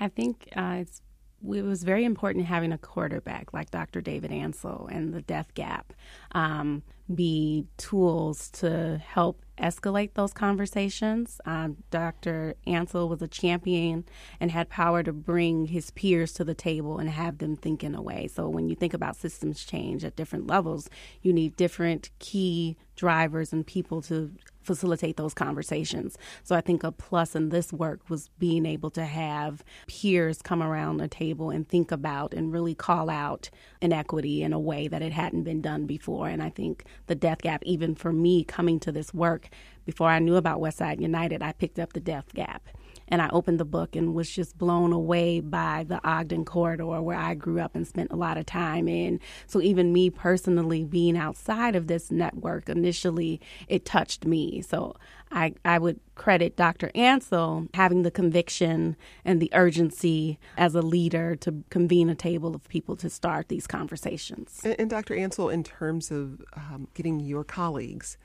I 0.00 0.08
think 0.08 0.48
uh, 0.56 0.78
it's 0.80 1.00
it 1.42 1.62
was 1.62 1.82
very 1.84 2.04
important 2.04 2.46
having 2.46 2.72
a 2.72 2.78
quarterback 2.78 3.52
like 3.52 3.70
Dr. 3.70 4.00
David 4.00 4.32
Ansell 4.32 4.88
and 4.90 5.12
the 5.12 5.22
Death 5.22 5.52
Gap 5.54 5.92
um, 6.32 6.82
be 7.12 7.66
tools 7.76 8.50
to 8.50 8.98
help 8.98 9.44
escalate 9.58 10.14
those 10.14 10.32
conversations. 10.32 11.40
Um, 11.44 11.76
Dr. 11.90 12.54
Ansell 12.66 13.08
was 13.08 13.22
a 13.22 13.28
champion 13.28 14.04
and 14.40 14.50
had 14.50 14.68
power 14.68 15.02
to 15.02 15.12
bring 15.12 15.66
his 15.66 15.90
peers 15.90 16.32
to 16.34 16.44
the 16.44 16.54
table 16.54 16.98
and 16.98 17.10
have 17.10 17.38
them 17.38 17.56
think 17.56 17.84
in 17.84 17.94
a 17.94 18.02
way. 18.02 18.26
So 18.26 18.48
when 18.48 18.68
you 18.68 18.74
think 18.74 18.94
about 18.94 19.16
systems 19.16 19.64
change 19.64 20.04
at 20.04 20.16
different 20.16 20.46
levels, 20.46 20.88
you 21.22 21.32
need 21.32 21.56
different 21.56 22.10
key 22.18 22.76
drivers 22.96 23.52
and 23.52 23.66
people 23.66 24.02
to 24.02 24.32
facilitate 24.64 25.16
those 25.16 25.34
conversations. 25.34 26.18
So 26.42 26.56
I 26.56 26.60
think 26.60 26.82
a 26.82 26.90
plus 26.90 27.36
in 27.36 27.50
this 27.50 27.72
work 27.72 28.08
was 28.08 28.30
being 28.38 28.66
able 28.66 28.90
to 28.90 29.04
have 29.04 29.62
peers 29.86 30.42
come 30.42 30.62
around 30.62 30.96
the 30.96 31.08
table 31.08 31.50
and 31.50 31.68
think 31.68 31.92
about 31.92 32.34
and 32.34 32.52
really 32.52 32.74
call 32.74 33.10
out 33.10 33.50
inequity 33.80 34.42
in 34.42 34.52
a 34.52 34.58
way 34.58 34.88
that 34.88 35.02
it 35.02 35.12
hadn't 35.12 35.44
been 35.44 35.60
done 35.60 35.86
before. 35.86 36.28
And 36.28 36.42
I 36.42 36.50
think 36.50 36.84
the 37.06 37.14
death 37.14 37.42
gap, 37.42 37.62
even 37.64 37.94
for 37.94 38.12
me 38.12 38.44
coming 38.44 38.80
to 38.80 38.92
this 38.92 39.12
work, 39.14 39.48
before 39.84 40.08
I 40.08 40.18
knew 40.18 40.36
about 40.36 40.60
Westside 40.60 41.00
United, 41.00 41.42
I 41.42 41.52
picked 41.52 41.78
up 41.78 41.92
the 41.92 42.00
death 42.00 42.32
gap 42.32 42.68
and 43.08 43.20
I 43.20 43.28
opened 43.30 43.60
the 43.60 43.64
book 43.64 43.96
and 43.96 44.14
was 44.14 44.30
just 44.30 44.56
blown 44.58 44.92
away 44.92 45.40
by 45.40 45.84
the 45.86 46.00
Ogden 46.06 46.44
corridor 46.44 47.00
where 47.02 47.18
I 47.18 47.34
grew 47.34 47.60
up 47.60 47.74
and 47.74 47.86
spent 47.86 48.12
a 48.12 48.16
lot 48.16 48.38
of 48.38 48.46
time 48.46 48.88
in. 48.88 49.20
So 49.46 49.60
even 49.60 49.92
me 49.92 50.10
personally 50.10 50.84
being 50.84 51.16
outside 51.16 51.76
of 51.76 51.86
this 51.86 52.10
network 52.10 52.68
initially, 52.68 53.40
it 53.68 53.84
touched 53.84 54.24
me. 54.24 54.62
So 54.62 54.96
I, 55.30 55.54
I 55.64 55.78
would 55.78 56.00
credit 56.14 56.56
Dr. 56.56 56.90
Ansell 56.94 57.66
having 57.74 58.02
the 58.02 58.10
conviction 58.10 58.96
and 59.24 59.40
the 59.40 59.50
urgency 59.52 60.38
as 60.56 60.74
a 60.74 60.82
leader 60.82 61.34
to 61.36 61.64
convene 61.70 62.08
a 62.08 62.14
table 62.14 62.54
of 62.54 62.66
people 62.68 62.96
to 62.96 63.10
start 63.10 63.48
these 63.48 63.66
conversations. 63.66 64.60
And, 64.64 64.76
and 64.78 64.90
Dr. 64.90 65.14
Ansell, 65.14 65.48
in 65.48 65.64
terms 65.64 66.10
of 66.10 66.40
um, 66.56 66.88
getting 66.94 67.20
your 67.20 67.44
colleagues 67.44 68.16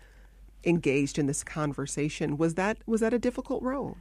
engaged 0.63 1.17
in 1.17 1.25
this 1.25 1.43
conversation, 1.43 2.37
was 2.37 2.55
that 2.55 2.77
was 2.85 3.01
that 3.01 3.13
a 3.13 3.19
difficult 3.19 3.63
role? 3.63 3.97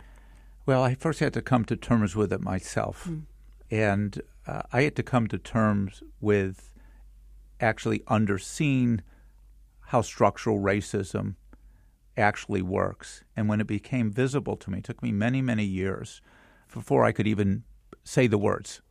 Well, 0.69 0.83
I 0.83 0.95
first 0.95 1.21
had 1.21 1.33
to 1.33 1.41
come 1.41 1.65
to 1.65 1.77
terms 1.77 2.15
with 2.15 2.31
it 2.31 2.43
myself. 2.43 3.07
Mm. 3.09 3.23
And 3.71 4.21
uh, 4.47 4.61
I 4.71 4.83
had 4.83 4.97
to 4.97 5.03
come 5.03 5.27
to 5.29 5.39
terms 5.39 6.03
with 6.21 6.75
actually 7.59 8.01
underseeing 8.01 9.01
how 9.87 10.03
structural 10.03 10.61
racism 10.61 11.37
actually 12.19 12.61
works. 12.61 13.25
And 13.35 13.49
when 13.49 13.63
it 13.63 13.67
became 13.67 14.13
visible 14.13 14.59
to 14.59 14.71
me, 14.71 14.81
it 14.81 14.85
took 14.85 15.03
me 15.03 15.11
many, 15.11 15.41
many 15.41 15.65
years 15.65 16.21
before 16.71 17.03
I 17.03 17.13
could 17.13 17.27
even 17.27 17.65
say 18.05 18.27
the 18.27 18.37
words. 18.37 18.83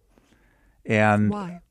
And 0.83 1.29
why? 1.29 1.61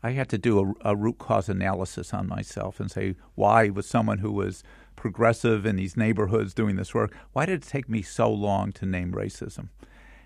I 0.00 0.10
had 0.10 0.28
to 0.28 0.38
do 0.38 0.76
a, 0.84 0.92
a 0.92 0.94
root 0.94 1.18
cause 1.18 1.48
analysis 1.48 2.14
on 2.14 2.28
myself 2.28 2.78
and 2.78 2.88
say, 2.88 3.16
why 3.34 3.70
was 3.70 3.86
someone 3.86 4.18
who 4.18 4.30
was 4.30 4.62
progressive 5.04 5.66
in 5.66 5.76
these 5.76 5.98
neighborhoods 5.98 6.54
doing 6.54 6.76
this 6.76 6.94
work. 6.94 7.14
Why 7.34 7.44
did 7.44 7.62
it 7.62 7.68
take 7.68 7.90
me 7.90 8.00
so 8.00 8.32
long 8.32 8.72
to 8.72 8.86
name 8.86 9.12
racism? 9.12 9.68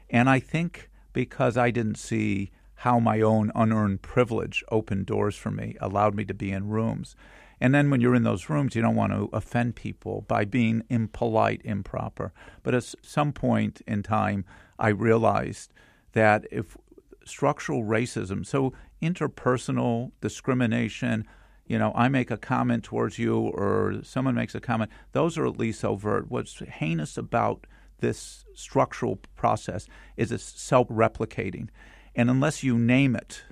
And 0.08 0.30
I 0.30 0.38
think 0.38 0.88
because 1.12 1.56
I 1.56 1.72
didn't 1.72 1.98
see 1.98 2.52
how 2.76 3.00
my 3.00 3.20
own 3.20 3.50
unearned 3.56 4.02
privilege 4.02 4.62
opened 4.70 5.06
doors 5.06 5.34
for 5.34 5.50
me, 5.50 5.74
allowed 5.80 6.14
me 6.14 6.24
to 6.26 6.32
be 6.32 6.52
in 6.52 6.68
rooms. 6.68 7.16
And 7.60 7.74
then 7.74 7.90
when 7.90 8.00
you're 8.00 8.14
in 8.14 8.22
those 8.22 8.48
rooms, 8.48 8.76
you 8.76 8.82
don't 8.82 8.94
want 8.94 9.12
to 9.12 9.28
offend 9.32 9.74
people 9.74 10.24
by 10.28 10.44
being 10.44 10.84
impolite, 10.88 11.60
improper. 11.64 12.32
But 12.62 12.76
at 12.76 12.94
some 13.02 13.32
point 13.32 13.82
in 13.84 14.04
time, 14.04 14.44
I 14.78 14.90
realized 14.90 15.72
that 16.12 16.46
if 16.52 16.76
structural 17.24 17.82
racism, 17.82 18.46
so 18.46 18.72
interpersonal 19.02 20.12
discrimination, 20.20 21.26
you 21.68 21.78
know, 21.78 21.92
I 21.94 22.08
make 22.08 22.30
a 22.30 22.38
comment 22.38 22.82
towards 22.82 23.18
you 23.18 23.38
or 23.38 24.00
someone 24.02 24.34
makes 24.34 24.54
a 24.54 24.60
comment, 24.60 24.90
those 25.12 25.36
are 25.36 25.46
at 25.46 25.58
least 25.58 25.84
overt. 25.84 26.30
What's 26.30 26.58
heinous 26.60 27.18
about 27.18 27.66
this 28.00 28.46
structural 28.54 29.20
process 29.36 29.86
is 30.16 30.32
it's 30.32 30.44
self 30.44 30.88
replicating. 30.88 31.68
And 32.16 32.30
unless 32.30 32.62
you 32.62 32.78
name 32.78 33.14
it, 33.14 33.42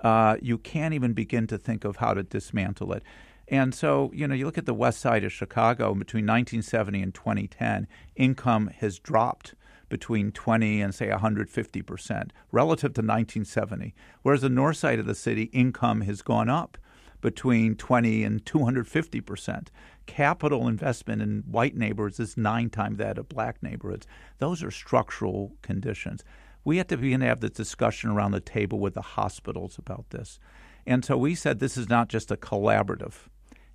uh, 0.00 0.36
you 0.40 0.56
can't 0.56 0.94
even 0.94 1.12
begin 1.12 1.48
to 1.48 1.58
think 1.58 1.84
of 1.84 1.96
how 1.96 2.14
to 2.14 2.22
dismantle 2.22 2.92
it. 2.92 3.02
And 3.48 3.74
so, 3.74 4.12
you 4.14 4.28
know, 4.28 4.34
you 4.34 4.46
look 4.46 4.58
at 4.58 4.66
the 4.66 4.74
west 4.74 5.00
side 5.00 5.24
of 5.24 5.32
Chicago 5.32 5.94
between 5.94 6.26
1970 6.26 7.02
and 7.02 7.14
2010, 7.14 7.88
income 8.14 8.68
has 8.78 8.98
dropped 8.98 9.54
between 9.88 10.30
20 10.30 10.82
and 10.82 10.94
say 10.94 11.08
150 11.08 11.82
percent 11.82 12.32
relative 12.52 12.92
to 12.92 13.00
1970, 13.00 13.94
whereas 14.22 14.42
the 14.42 14.48
north 14.48 14.76
side 14.76 14.98
of 14.98 15.06
the 15.06 15.14
city, 15.14 15.44
income 15.44 16.02
has 16.02 16.22
gone 16.22 16.48
up 16.48 16.78
between 17.20 17.74
20 17.74 18.24
and 18.24 18.44
250 18.44 19.20
percent. 19.20 19.70
Capital 20.06 20.68
investment 20.68 21.20
in 21.22 21.44
white 21.46 21.76
neighborhoods 21.76 22.20
is 22.20 22.36
nine 22.36 22.70
times 22.70 22.98
that 22.98 23.18
of 23.18 23.28
black 23.28 23.62
neighborhoods. 23.62 24.06
Those 24.38 24.62
are 24.62 24.70
structural 24.70 25.52
conditions. 25.62 26.24
We 26.64 26.78
have 26.78 26.86
to 26.88 26.96
begin 26.96 27.20
to 27.20 27.26
have 27.26 27.40
the 27.40 27.48
discussion 27.48 28.10
around 28.10 28.32
the 28.32 28.40
table 28.40 28.78
with 28.78 28.94
the 28.94 29.02
hospitals 29.02 29.78
about 29.78 30.10
this. 30.10 30.38
And 30.86 31.04
so 31.04 31.16
we 31.16 31.34
said 31.34 31.58
this 31.58 31.76
is 31.76 31.88
not 31.88 32.08
just 32.08 32.30
a 32.30 32.36
collaborative, 32.36 33.28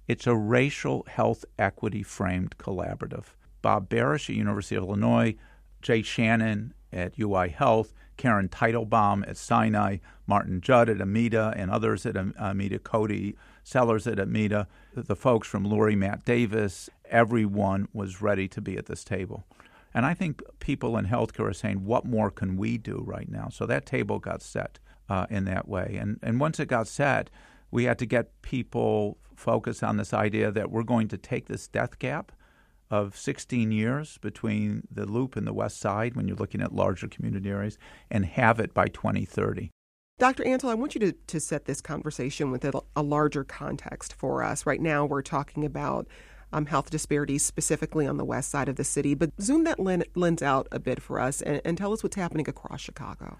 it's 0.08 0.28
a 0.28 0.36
racial 0.36 1.06
health 1.08 1.46
equity 1.58 2.04
framed 2.04 2.58
collaborative. 2.58 3.26
Bob 3.62 3.90
Barish 3.90 4.30
at 4.30 4.36
University 4.36 4.76
of 4.76 4.84
Illinois, 4.84 5.36
Jay 5.82 6.02
Shannon 6.02 6.74
at 6.92 7.18
UI 7.20 7.50
Health, 7.50 7.94
Karen 8.18 8.50
Teitelbaum 8.50 9.28
at 9.28 9.38
Sinai, 9.38 9.98
Martin 10.28 10.62
Judd 10.62 10.90
at 10.90 11.02
Amita, 11.02 11.54
and 11.56 11.72
others 11.72 12.06
at 12.06 12.16
Amita, 12.16 12.80
Cody 12.80 13.36
Sellers 13.64 14.08
at 14.08 14.20
Amita, 14.20 14.68
the 14.94 15.16
folks 15.16 15.48
from 15.48 15.66
Lurie, 15.66 15.98
Matt 15.98 16.26
Davis, 16.26 16.90
everyone 17.10 17.88
was 17.94 18.22
ready 18.22 18.48
to 18.50 18.62
be 18.62 18.78
at 18.78 18.88
this 18.88 19.04
table. 19.04 19.46
And 19.94 20.06
I 20.06 20.14
think 20.14 20.42
people 20.60 20.98
in 20.98 21.06
healthcare 21.06 21.50
are 21.50 21.54
saying, 21.54 21.86
what 21.86 22.06
more 22.06 22.32
can 22.32 22.58
we 22.58 22.78
do 22.78 23.04
right 23.06 23.30
now? 23.30 23.50
So 23.52 23.66
that 23.66 23.86
table 23.86 24.20
got 24.20 24.42
set 24.42 24.80
uh, 25.08 25.28
in 25.30 25.46
that 25.46 25.68
way. 25.68 25.98
And, 26.00 26.20
and 26.24 26.40
once 26.40 26.60
it 26.60 26.68
got 26.68 26.88
set, 26.88 27.30
we 27.72 27.86
had 27.86 28.00
to 28.00 28.06
get 28.06 28.42
people 28.42 29.18
focused 29.36 29.84
on 29.84 29.98
this 29.98 30.14
idea 30.14 30.52
that 30.52 30.72
we're 30.72 30.84
going 30.84 31.08
to 31.10 31.18
take 31.18 31.48
this 31.48 31.68
death 31.68 32.00
gap 32.00 32.32
of 32.90 33.18
16 33.18 33.72
years 33.72 34.18
between 34.20 34.84
the 34.92 35.06
loop 35.06 35.36
and 35.36 35.48
the 35.48 35.54
west 35.54 35.80
side 35.80 36.16
when 36.16 36.28
you're 36.28 36.38
looking 36.38 36.62
at 36.62 36.74
larger 36.74 37.08
community 37.08 37.50
areas 37.50 37.78
and 38.12 38.26
have 38.26 38.60
it 38.60 38.74
by 38.74 38.88
2030. 38.88 39.72
Dr. 40.20 40.46
Ansell, 40.46 40.70
I 40.70 40.76
want 40.76 40.94
you 40.94 41.02
to, 41.02 41.12
to 41.12 41.40
set 41.40 41.66
this 41.66 41.82
conversation 41.82 42.52
with 42.52 42.64
a, 42.66 42.82
a 42.96 43.02
larger 43.02 43.44
context 43.44 44.14
for 44.14 44.44
us. 44.44 44.66
Right 44.66 44.82
now, 44.82 45.06
we're 45.06 45.24
talking 45.24 45.66
about 45.66 46.08
um, 46.54 46.68
health 46.68 46.92
disparities 46.92 47.44
specifically 47.44 48.06
on 48.06 48.18
the 48.18 48.24
west 48.24 48.52
side 48.52 48.70
of 48.70 48.76
the 48.76 48.84
city, 48.84 49.16
but 49.16 49.32
zoom 49.42 49.64
that 49.64 49.80
lens 50.16 50.44
out 50.44 50.68
a 50.72 50.80
bit 50.80 51.02
for 51.02 51.20
us 51.20 51.42
and, 51.42 51.62
and 51.66 51.78
tell 51.78 51.92
us 51.92 52.04
what's 52.04 52.16
happening 52.16 52.48
across 52.48 52.80
Chicago. 52.80 53.38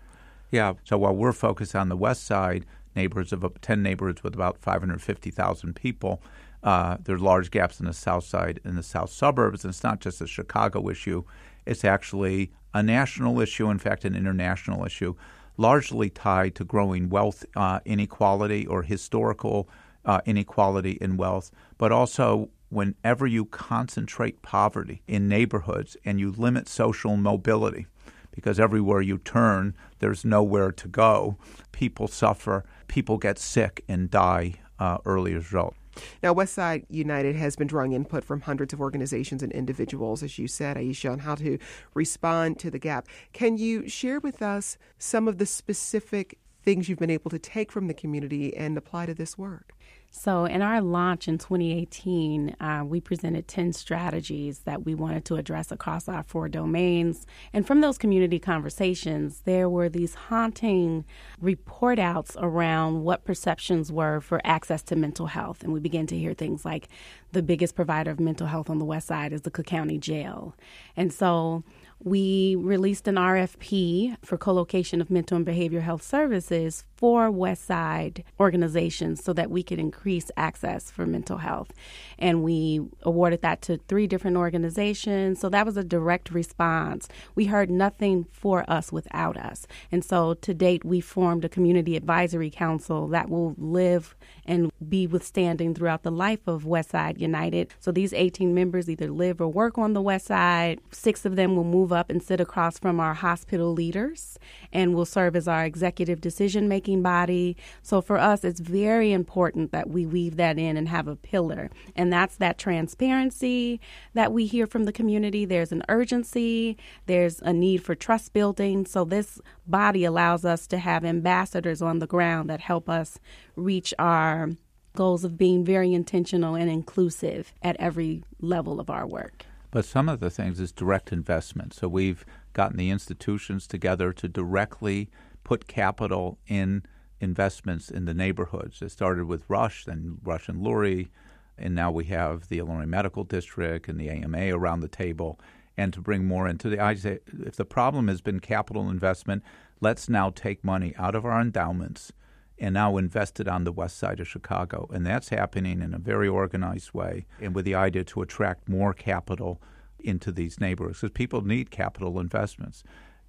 Yeah, 0.52 0.74
so 0.84 0.98
while 0.98 1.16
we're 1.16 1.32
focused 1.32 1.76
on 1.76 1.90
the 1.90 1.98
west 1.98 2.26
side, 2.26 2.66
neighborhoods 2.96 3.32
of 3.34 3.46
10 3.62 3.82
neighborhoods 3.82 4.24
with 4.24 4.34
about 4.34 4.58
550,000 4.60 5.76
people, 5.76 6.22
uh, 6.64 6.98
there's 7.04 7.22
large 7.22 7.52
gaps 7.52 7.80
in 7.80 7.86
the 7.86 7.94
south 7.94 8.24
side 8.24 8.60
and 8.64 8.78
the 8.78 8.84
south 8.84 9.12
suburbs, 9.12 9.64
and 9.64 9.72
it's 9.72 9.84
not 9.84 10.00
just 10.00 10.22
a 10.22 10.28
Chicago 10.28 10.90
issue. 10.90 11.24
It's 11.66 11.84
actually 11.84 12.52
a 12.74 12.82
national 12.82 13.40
issue, 13.40 13.70
in 13.70 13.80
fact, 13.80 14.06
an 14.06 14.16
international 14.16 14.86
issue, 14.86 15.16
largely 15.58 16.10
tied 16.10 16.56
to 16.56 16.64
growing 16.64 17.10
wealth 17.10 17.46
uh, 17.56 17.80
inequality 17.86 18.66
or 18.66 18.84
historical 18.84 19.70
uh, 20.06 20.22
inequality 20.26 20.98
in 21.00 21.18
wealth, 21.18 21.52
but 21.78 21.92
also 21.92 22.50
whenever 22.70 23.28
you 23.28 23.46
concentrate 23.46 24.42
poverty 24.42 25.04
in 25.08 25.28
neighborhoods 25.28 25.96
and 26.04 26.20
you 26.20 26.32
limit 26.32 26.68
social 26.68 27.16
mobility, 27.16 27.86
because 28.32 28.60
everywhere 28.60 29.02
you 29.02 29.20
turn, 29.20 29.76
there's 30.00 30.26
nowhere 30.26 30.72
to 30.72 30.88
go, 30.88 31.38
people 31.72 32.08
suffer, 32.08 32.66
people 32.88 33.18
get 33.18 33.38
sick 33.38 33.84
and 33.88 34.10
die 34.10 34.56
uh, 34.80 34.98
early 35.06 35.34
as 35.34 35.36
a 35.36 35.40
result. 35.42 35.76
Now, 36.22 36.34
Westside 36.34 36.86
United 36.90 37.36
has 37.36 37.56
been 37.56 37.68
drawing 37.68 37.94
input 37.94 38.24
from 38.24 38.42
hundreds 38.42 38.74
of 38.74 38.82
organizations 38.82 39.44
and 39.44 39.52
individuals, 39.52 40.24
as 40.24 40.40
you 40.40 40.48
said, 40.48 40.78
Aisha, 40.78 41.12
on 41.12 41.20
how 41.20 41.36
to 41.36 41.58
respond 41.94 42.60
to 42.60 42.72
the 42.72 42.80
gap. 42.80 43.08
Can 43.32 43.58
you 43.58 43.88
share 43.88 44.20
with 44.20 44.42
us 44.42 44.78
some 44.98 45.28
of 45.28 45.38
the 45.38 45.46
specific 45.46 46.40
things 46.64 46.88
you've 46.88 47.00
been 47.00 47.10
able 47.10 47.30
to 47.30 47.40
take 47.40 47.72
from 47.72 47.88
the 47.88 47.94
community 47.94 48.56
and 48.56 48.78
apply 48.78 49.06
to 49.06 49.14
this 49.14 49.38
work? 49.38 49.74
So, 50.16 50.46
in 50.46 50.62
our 50.62 50.80
launch 50.80 51.28
in 51.28 51.40
2018, 51.40 52.56
uh, 52.62 52.84
we 52.86 53.02
presented 53.02 53.48
10 53.48 53.74
strategies 53.74 54.60
that 54.60 54.86
we 54.86 54.94
wanted 54.94 55.26
to 55.26 55.38
address 55.38 55.72
across 55.72 56.08
our 56.08 56.22
four 56.22 56.48
domains. 56.48 57.26
And 57.52 57.66
from 57.66 57.82
those 57.82 57.98
community 57.98 58.38
conversations, 58.38 59.42
there 59.46 59.68
were 59.68 59.90
these 59.90 60.14
haunting 60.14 61.04
report 61.42 61.98
outs 61.98 62.38
around 62.40 63.04
what 63.04 63.26
perceptions 63.26 63.92
were 63.92 64.22
for 64.22 64.40
access 64.44 64.84
to 64.84 64.96
mental 64.96 65.26
health. 65.26 65.64
And 65.64 65.74
we 65.74 65.80
began 65.80 66.06
to 66.08 66.18
hear 66.18 66.36
things 66.36 66.64
like 66.64 66.90
the 67.32 67.42
biggest 67.42 67.76
provider 67.76 68.12
of 68.12 68.20
mental 68.20 68.46
health 68.46 68.70
on 68.70 68.78
the 68.78 68.86
West 68.86 69.08
Side 69.08 69.34
is 69.34 69.42
the 69.42 69.52
Cook 69.52 69.66
County 69.66 69.98
Jail. 69.98 70.56
And 70.96 71.12
so, 71.12 71.64
we 72.04 72.56
released 72.58 73.08
an 73.08 73.16
RFP 73.16 74.18
for 74.24 74.38
co-location 74.38 75.00
of 75.00 75.10
mental 75.10 75.38
and 75.38 75.46
behavioral 75.46 75.82
health 75.82 76.04
services 76.04 76.84
for 76.98 77.32
West 77.32 77.66
Side 77.66 78.24
organizations 78.40 79.24
so 79.24 79.32
that 79.34 79.50
we 79.50 79.64
could 79.64 79.80
increase 79.80 80.30
access 80.36 80.92
for 80.92 81.06
mental 81.06 81.38
health. 81.38 81.72
And 82.20 82.44
we 82.44 82.82
awarded 83.04 83.42
that 83.42 83.62
to 83.64 83.78
three 83.88 84.08
different 84.08 84.36
organizations. 84.36 85.40
So 85.40 85.50
that 85.50 85.66
was 85.66 85.78
a 85.78 85.84
direct 85.84 86.32
response. 86.32 87.08
We 87.36 87.46
heard 87.46 87.70
nothing 87.70 88.26
for 88.32 88.70
us 88.70 88.92
without 88.92 89.38
us. 89.38 89.66
And 89.92 90.04
so 90.04 90.34
to 90.34 90.54
date, 90.54 90.84
we 90.84 91.00
formed 91.00 91.46
a 91.46 91.50
community 91.50 91.96
advisory 91.96 92.50
council 92.50 93.08
that 93.10 93.30
will 93.30 93.56
live 93.58 94.16
and 94.46 94.72
be 94.90 95.08
withstanding 95.08 95.74
throughout 95.74 96.04
the 96.04 96.12
life 96.12 96.48
of 96.48 96.66
West 96.66 96.90
Side 96.90 97.20
United. 97.20 97.70
So 97.80 97.92
these 97.94 98.12
18 98.12 98.54
members 98.54 98.90
either 98.90 99.10
live 99.10 99.40
or 99.40 99.48
work 99.48 99.78
on 99.78 99.94
the 99.94 100.02
West 100.02 100.26
Side. 100.28 100.80
Six 100.92 101.26
of 101.26 101.38
them 101.38 101.56
will 101.56 101.64
move 101.64 101.93
up 101.94 102.10
and 102.10 102.22
sit 102.22 102.40
across 102.40 102.80
from 102.80 103.00
our 103.00 103.14
hospital 103.14 103.74
leaders 103.74 104.38
and 104.72 104.94
will 104.94 105.06
serve 105.06 105.36
as 105.36 105.48
our 105.48 105.66
executive 105.66 106.22
decision 106.22 106.68
making 106.68 107.02
body. 107.02 107.56
So 107.82 108.02
for 108.02 108.18
us, 108.18 108.44
it's 108.44 108.60
very 108.60 109.12
important 109.12 109.72
that 109.72 109.90
we 109.90 110.06
weave 110.06 110.36
that 110.38 110.58
in 110.58 110.78
and 110.78 110.90
have 110.90 111.08
a 111.08 111.16
pillar. 111.16 111.70
And 111.96 112.12
that's 112.12 112.36
that 112.38 112.58
transparency 112.58 113.80
that 114.14 114.32
we 114.32 114.46
hear 114.46 114.68
from 114.68 114.84
the 114.86 114.92
community. 114.92 115.46
There's 115.46 115.72
an 115.72 115.84
urgency, 115.90 116.78
there's 117.06 117.40
a 117.42 117.54
need 117.54 117.84
for 117.84 117.96
trust 117.96 118.34
building. 118.34 118.86
So 118.86 119.06
this 119.06 119.40
body 119.68 120.06
allows 120.06 120.46
us 120.46 120.68
to 120.68 120.78
have 120.78 121.06
ambassadors 121.06 121.82
on 121.82 122.00
the 122.00 122.08
ground 122.08 122.50
that 122.50 122.62
help 122.62 122.90
us 122.90 123.20
reach 123.56 123.94
our 124.00 124.50
goals 124.96 125.24
of 125.24 125.38
being 125.38 125.66
very 125.66 125.94
intentional 125.94 126.56
and 126.56 126.70
inclusive 126.70 127.54
at 127.62 127.76
every 127.80 128.24
level 128.40 128.80
of 128.80 128.90
our 128.90 129.08
work. 129.08 129.46
But 129.74 129.86
some 129.86 130.08
of 130.08 130.20
the 130.20 130.30
things 130.30 130.60
is 130.60 130.72
direct 130.72 131.12
investment. 131.12 131.74
So 131.74 131.88
we've 131.88 132.24
gotten 132.54 132.78
the 132.78 132.92
institutions 132.92 133.66
together 133.66 134.14
to 134.14 134.28
directly 134.28 135.10
put 135.44 135.68
capital 135.68 136.38
in 136.46 136.84
investments 137.20 137.90
in 137.90 138.06
the 138.06 138.14
neighborhoods. 138.14 138.84
It 138.84 138.92
started 138.92 139.26
with 139.26 139.50
Rush, 139.50 139.86
then 139.86 140.20
Rush 140.24 140.48
and 140.48 140.62
Lurie, 140.64 141.10
and 141.58 141.74
now 141.74 141.90
we 141.90 142.06
have 142.06 142.50
the 142.50 142.60
Illinois 142.60 142.86
Medical 142.86 143.24
District 143.24 143.90
and 143.90 144.00
the 144.00 144.12
AMA 144.12 144.56
around 144.56 144.82
the 144.82 144.88
table. 144.88 145.40
And 145.76 145.92
to 145.94 146.02
bring 146.02 146.26
more 146.26 146.48
into 146.48 146.70
the, 146.70 146.80
I 146.80 146.94
say, 146.94 147.18
if 147.44 147.56
the 147.56 147.66
problem 147.66 148.10
has 148.10 148.22
been 148.22 148.42
capital 148.42 148.92
investment, 148.92 149.42
let's 149.82 150.08
now 150.08 150.30
take 150.30 150.64
money 150.64 150.94
out 151.00 151.16
of 151.16 151.26
our 151.26 151.42
endowments 151.42 152.14
and 152.60 152.74
now 152.74 152.98
invested 152.98 153.48
on 153.48 153.64
the 153.64 153.72
west 153.72 153.98
side 153.98 154.20
of 154.20 154.28
Chicago. 154.28 154.90
And 154.94 155.06
that's 155.06 155.30
happening 155.30 155.82
in 155.82 155.94
a 155.94 156.00
very 156.00 156.28
organized 156.28 156.94
way 156.94 157.26
and 157.42 157.56
with 157.56 157.66
the 157.66 157.76
idea 157.76 158.04
to 158.06 158.22
attract 158.22 158.70
more 158.70 158.94
capital 158.94 159.62
into 160.00 160.32
these 160.32 160.60
neighborhoods 160.60 161.00
because 161.02 161.14
people 161.14 161.42
need 161.42 161.72
capital 161.72 162.20
investments. 162.20 162.84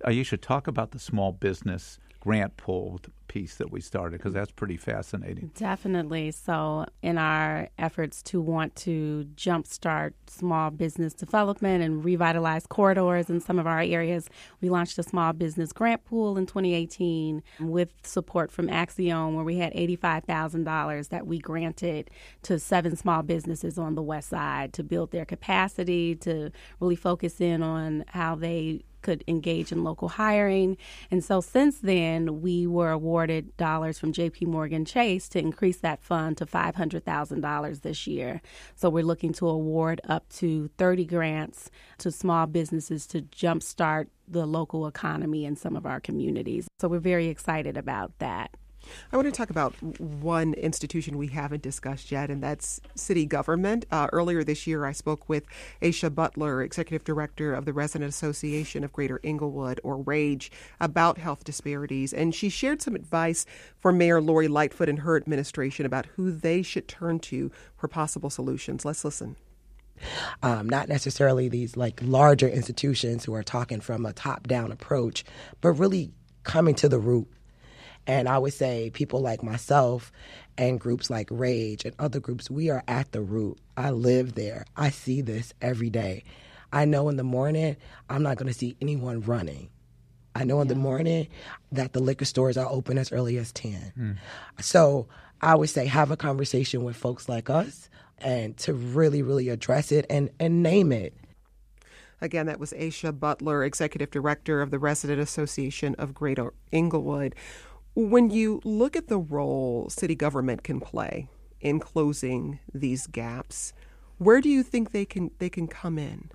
Aisha, 0.04 0.40
talk 0.40 0.66
about 0.66 0.90
the 0.90 0.98
small 0.98 1.32
business 1.32 1.98
grant 2.24 2.56
pool 2.56 2.98
piece 3.28 3.56
that 3.56 3.70
we 3.70 3.80
started 3.80 4.18
because 4.18 4.32
that's 4.32 4.50
pretty 4.50 4.78
fascinating. 4.78 5.50
Definitely. 5.54 6.30
So, 6.30 6.86
in 7.02 7.18
our 7.18 7.68
efforts 7.78 8.22
to 8.24 8.40
want 8.40 8.74
to 8.76 9.26
jumpstart 9.34 10.12
small 10.26 10.70
business 10.70 11.12
development 11.12 11.82
and 11.84 12.02
revitalize 12.02 12.66
corridors 12.66 13.28
in 13.28 13.40
some 13.40 13.58
of 13.58 13.66
our 13.66 13.80
areas, 13.80 14.30
we 14.62 14.70
launched 14.70 14.98
a 14.98 15.02
small 15.02 15.34
business 15.34 15.72
grant 15.72 16.04
pool 16.04 16.38
in 16.38 16.46
2018 16.46 17.42
with 17.60 17.90
support 18.02 18.50
from 18.50 18.70
Axiom, 18.70 19.34
where 19.34 19.44
we 19.44 19.58
had 19.58 19.74
$85,000 19.74 21.08
that 21.10 21.26
we 21.26 21.38
granted 21.38 22.10
to 22.42 22.58
seven 22.58 22.96
small 22.96 23.22
businesses 23.22 23.76
on 23.76 23.96
the 23.96 24.02
West 24.02 24.30
Side 24.30 24.72
to 24.72 24.82
build 24.82 25.10
their 25.10 25.26
capacity, 25.26 26.14
to 26.16 26.50
really 26.80 26.96
focus 26.96 27.40
in 27.40 27.62
on 27.62 28.04
how 28.08 28.34
they 28.34 28.82
could 29.04 29.22
engage 29.28 29.70
in 29.70 29.84
local 29.84 30.08
hiring. 30.08 30.76
And 31.12 31.22
so 31.22 31.40
since 31.40 31.78
then, 31.78 32.40
we 32.40 32.66
were 32.66 32.90
awarded 32.90 33.56
dollars 33.56 33.98
from 33.98 34.12
JP 34.12 34.48
Morgan 34.48 34.84
Chase 34.84 35.28
to 35.28 35.38
increase 35.38 35.76
that 35.78 36.02
fund 36.02 36.38
to 36.38 36.46
$500,000 36.46 37.82
this 37.82 38.06
year. 38.08 38.40
So 38.74 38.90
we're 38.90 39.04
looking 39.04 39.32
to 39.34 39.48
award 39.48 40.00
up 40.08 40.28
to 40.40 40.68
30 40.78 41.04
grants 41.04 41.70
to 41.98 42.10
small 42.10 42.46
businesses 42.46 43.06
to 43.08 43.22
jumpstart 43.22 44.08
the 44.26 44.46
local 44.46 44.86
economy 44.86 45.44
in 45.44 45.54
some 45.54 45.76
of 45.76 45.86
our 45.86 46.00
communities. 46.00 46.66
So 46.80 46.88
we're 46.88 46.98
very 46.98 47.28
excited 47.28 47.76
about 47.76 48.18
that. 48.18 48.50
I 49.12 49.16
want 49.16 49.26
to 49.26 49.32
talk 49.32 49.50
about 49.50 49.74
one 49.82 50.54
institution 50.54 51.18
we 51.18 51.28
haven't 51.28 51.62
discussed 51.62 52.10
yet, 52.10 52.30
and 52.30 52.42
that's 52.42 52.80
city 52.94 53.26
government. 53.26 53.86
Uh, 53.90 54.08
earlier 54.12 54.44
this 54.44 54.66
year, 54.66 54.84
I 54.84 54.92
spoke 54.92 55.28
with 55.28 55.44
Aisha 55.82 56.14
Butler, 56.14 56.62
Executive 56.62 57.04
Director 57.04 57.54
of 57.54 57.64
the 57.64 57.72
Resident 57.72 58.08
Association 58.08 58.84
of 58.84 58.92
Greater 58.92 59.20
Englewood, 59.22 59.80
or 59.82 59.98
RAGE, 59.98 60.50
about 60.80 61.18
health 61.18 61.44
disparities. 61.44 62.12
And 62.12 62.34
she 62.34 62.48
shared 62.48 62.82
some 62.82 62.94
advice 62.94 63.46
for 63.78 63.92
Mayor 63.92 64.20
Lori 64.20 64.48
Lightfoot 64.48 64.88
and 64.88 65.00
her 65.00 65.16
administration 65.16 65.86
about 65.86 66.06
who 66.16 66.30
they 66.30 66.62
should 66.62 66.88
turn 66.88 67.18
to 67.20 67.50
for 67.76 67.88
possible 67.88 68.30
solutions. 68.30 68.84
Let's 68.84 69.04
listen. 69.04 69.36
Um, 70.42 70.68
not 70.68 70.88
necessarily 70.88 71.48
these 71.48 71.76
like 71.76 72.00
larger 72.02 72.48
institutions 72.48 73.24
who 73.24 73.34
are 73.34 73.42
talking 73.42 73.80
from 73.80 74.04
a 74.04 74.12
top 74.12 74.46
down 74.46 74.72
approach, 74.72 75.24
but 75.60 75.72
really 75.72 76.12
coming 76.42 76.74
to 76.76 76.88
the 76.88 76.98
root 76.98 77.28
and 78.06 78.28
I 78.28 78.38
would 78.38 78.52
say 78.52 78.90
people 78.90 79.20
like 79.20 79.42
myself 79.42 80.12
and 80.58 80.78
groups 80.78 81.10
like 81.10 81.28
Rage 81.30 81.84
and 81.84 81.94
other 81.98 82.20
groups, 82.20 82.50
we 82.50 82.70
are 82.70 82.82
at 82.86 83.12
the 83.12 83.22
root. 83.22 83.58
I 83.76 83.90
live 83.90 84.34
there. 84.34 84.66
I 84.76 84.90
see 84.90 85.20
this 85.20 85.52
every 85.60 85.90
day. 85.90 86.24
I 86.72 86.84
know 86.84 87.08
in 87.08 87.16
the 87.16 87.24
morning, 87.24 87.76
I'm 88.10 88.22
not 88.22 88.36
going 88.36 88.52
to 88.52 88.58
see 88.58 88.76
anyone 88.80 89.20
running. 89.22 89.70
I 90.34 90.44
know 90.44 90.60
in 90.60 90.68
the 90.68 90.74
morning 90.74 91.28
that 91.70 91.92
the 91.92 92.00
liquor 92.00 92.24
stores 92.24 92.56
are 92.56 92.68
open 92.68 92.98
as 92.98 93.12
early 93.12 93.38
as 93.38 93.52
10. 93.52 93.92
Mm. 93.96 94.16
So 94.60 95.06
I 95.40 95.54
would 95.54 95.70
say 95.70 95.86
have 95.86 96.10
a 96.10 96.16
conversation 96.16 96.82
with 96.82 96.96
folks 96.96 97.28
like 97.28 97.48
us 97.48 97.88
and 98.18 98.56
to 98.58 98.72
really, 98.72 99.22
really 99.22 99.48
address 99.48 99.92
it 99.92 100.06
and, 100.10 100.30
and 100.40 100.62
name 100.62 100.90
it. 100.90 101.14
Again, 102.20 102.46
that 102.46 102.58
was 102.58 102.72
Aisha 102.72 103.18
Butler, 103.18 103.62
Executive 103.64 104.10
Director 104.10 104.62
of 104.62 104.70
the 104.70 104.78
Resident 104.78 105.20
Association 105.20 105.94
of 105.96 106.14
Greater 106.14 106.54
Englewood. 106.72 107.34
When 107.96 108.30
you 108.30 108.60
look 108.64 108.96
at 108.96 109.06
the 109.06 109.18
role 109.18 109.88
city 109.88 110.16
government 110.16 110.64
can 110.64 110.80
play 110.80 111.28
in 111.60 111.78
closing 111.78 112.58
these 112.72 113.06
gaps, 113.06 113.72
where 114.18 114.40
do 114.40 114.48
you 114.48 114.64
think 114.64 114.90
they 114.90 115.04
can 115.04 115.30
they 115.38 115.48
can 115.48 115.68
come 115.68 115.96
in? 115.96 116.30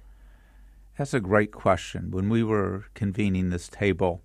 That's 0.97 1.13
a 1.13 1.19
great 1.19 1.51
question. 1.51 2.11
When 2.11 2.29
we 2.29 2.43
were 2.43 2.85
convening 2.93 3.49
this 3.49 3.67
table, 3.67 4.21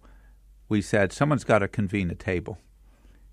we 0.69 0.81
said 0.81 1.13
someone's 1.13 1.45
got 1.45 1.59
to 1.59 1.69
convene 1.69 2.11
a 2.11 2.15
table. 2.15 2.59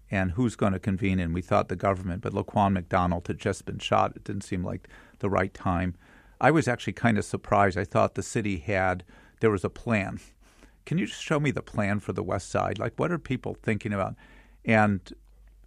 And 0.09 0.31
who's 0.31 0.55
going 0.55 0.73
to 0.73 0.79
convene? 0.79 1.19
And 1.19 1.33
we 1.33 1.41
thought 1.41 1.69
the 1.69 1.75
government, 1.75 2.21
but 2.21 2.33
Laquan 2.33 2.73
McDonald 2.73 3.27
had 3.27 3.39
just 3.39 3.65
been 3.65 3.79
shot. 3.79 4.13
It 4.15 4.23
didn't 4.23 4.43
seem 4.43 4.63
like 4.63 4.89
the 5.19 5.29
right 5.29 5.53
time. 5.53 5.95
I 6.39 6.51
was 6.51 6.67
actually 6.67 6.93
kind 6.93 7.17
of 7.17 7.25
surprised. 7.25 7.77
I 7.77 7.85
thought 7.85 8.15
the 8.15 8.23
city 8.23 8.57
had, 8.57 9.03
there 9.39 9.51
was 9.51 9.63
a 9.63 9.69
plan 9.69 10.19
can 10.85 10.97
you 10.97 11.05
just 11.05 11.21
show 11.21 11.39
me 11.39 11.51
the 11.51 11.61
plan 11.61 11.99
for 11.99 12.13
the 12.13 12.23
West 12.23 12.49
Side? 12.49 12.79
Like, 12.79 12.93
what 12.97 13.11
are 13.11 13.19
people 13.19 13.55
thinking 13.61 13.93
about? 13.93 14.15
And 14.65 15.13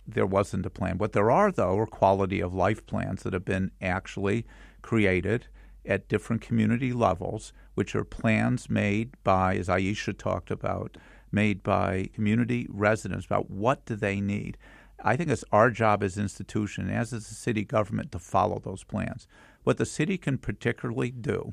there 0.06 0.26
wasn't 0.26 0.66
a 0.66 0.70
plan. 0.70 0.98
What 0.98 1.12
there 1.12 1.30
are, 1.30 1.50
though, 1.50 1.78
are 1.78 1.86
quality 1.86 2.40
of 2.40 2.54
life 2.54 2.84
plans 2.86 3.22
that 3.22 3.32
have 3.32 3.44
been 3.44 3.70
actually 3.80 4.44
created 4.82 5.46
at 5.86 6.08
different 6.08 6.42
community 6.42 6.92
levels, 6.92 7.52
which 7.74 7.94
are 7.94 8.04
plans 8.04 8.70
made 8.70 9.12
by, 9.22 9.56
as 9.56 9.68
Aisha 9.68 10.16
talked 10.16 10.50
about, 10.50 10.96
made 11.30 11.62
by 11.62 12.08
community 12.14 12.66
residents 12.70 13.26
about 13.26 13.50
what 13.50 13.84
do 13.84 13.96
they 13.96 14.20
need. 14.20 14.56
I 15.02 15.16
think 15.16 15.30
it's 15.30 15.44
our 15.52 15.70
job 15.70 16.02
as 16.02 16.16
institution, 16.16 16.88
as 16.88 17.12
is 17.12 17.28
the 17.28 17.34
city 17.34 17.64
government, 17.64 18.12
to 18.12 18.18
follow 18.18 18.58
those 18.58 18.84
plans. 18.84 19.26
What 19.64 19.76
the 19.78 19.86
city 19.86 20.16
can 20.16 20.38
particularly 20.38 21.10
do 21.10 21.52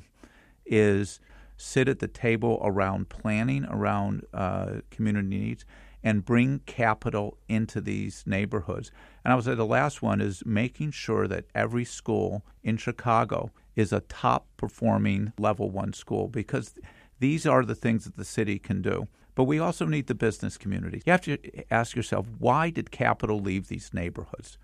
is 0.64 1.20
sit 1.56 1.88
at 1.88 1.98
the 1.98 2.08
table 2.08 2.60
around 2.62 3.08
planning, 3.08 3.64
around 3.66 4.24
uh, 4.32 4.80
community 4.90 5.28
needs, 5.28 5.64
and 6.02 6.24
bring 6.24 6.60
capital 6.66 7.38
into 7.48 7.80
these 7.80 8.24
neighborhoods. 8.26 8.90
And 9.24 9.32
I 9.32 9.36
would 9.36 9.44
say 9.44 9.54
the 9.54 9.64
last 9.64 10.02
one 10.02 10.20
is 10.20 10.42
making 10.44 10.90
sure 10.90 11.28
that 11.28 11.44
every 11.54 11.84
school 11.84 12.44
in 12.62 12.76
Chicago 12.76 13.50
is 13.76 13.92
a 13.92 14.00
top 14.00 14.46
performing 14.56 15.32
level 15.38 15.70
one 15.70 15.92
school 15.92 16.28
because 16.28 16.74
these 17.20 17.46
are 17.46 17.64
the 17.64 17.74
things 17.74 18.04
that 18.04 18.16
the 18.16 18.24
city 18.24 18.58
can 18.58 18.82
do. 18.82 19.06
But 19.34 19.44
we 19.44 19.58
also 19.58 19.86
need 19.86 20.08
the 20.08 20.14
business 20.14 20.58
community. 20.58 21.02
You 21.06 21.12
have 21.12 21.22
to 21.22 21.38
ask 21.72 21.96
yourself 21.96 22.26
why 22.38 22.70
did 22.70 22.90
capital 22.90 23.40
leave 23.40 23.68
these 23.68 23.94
neighborhoods? 23.94 24.58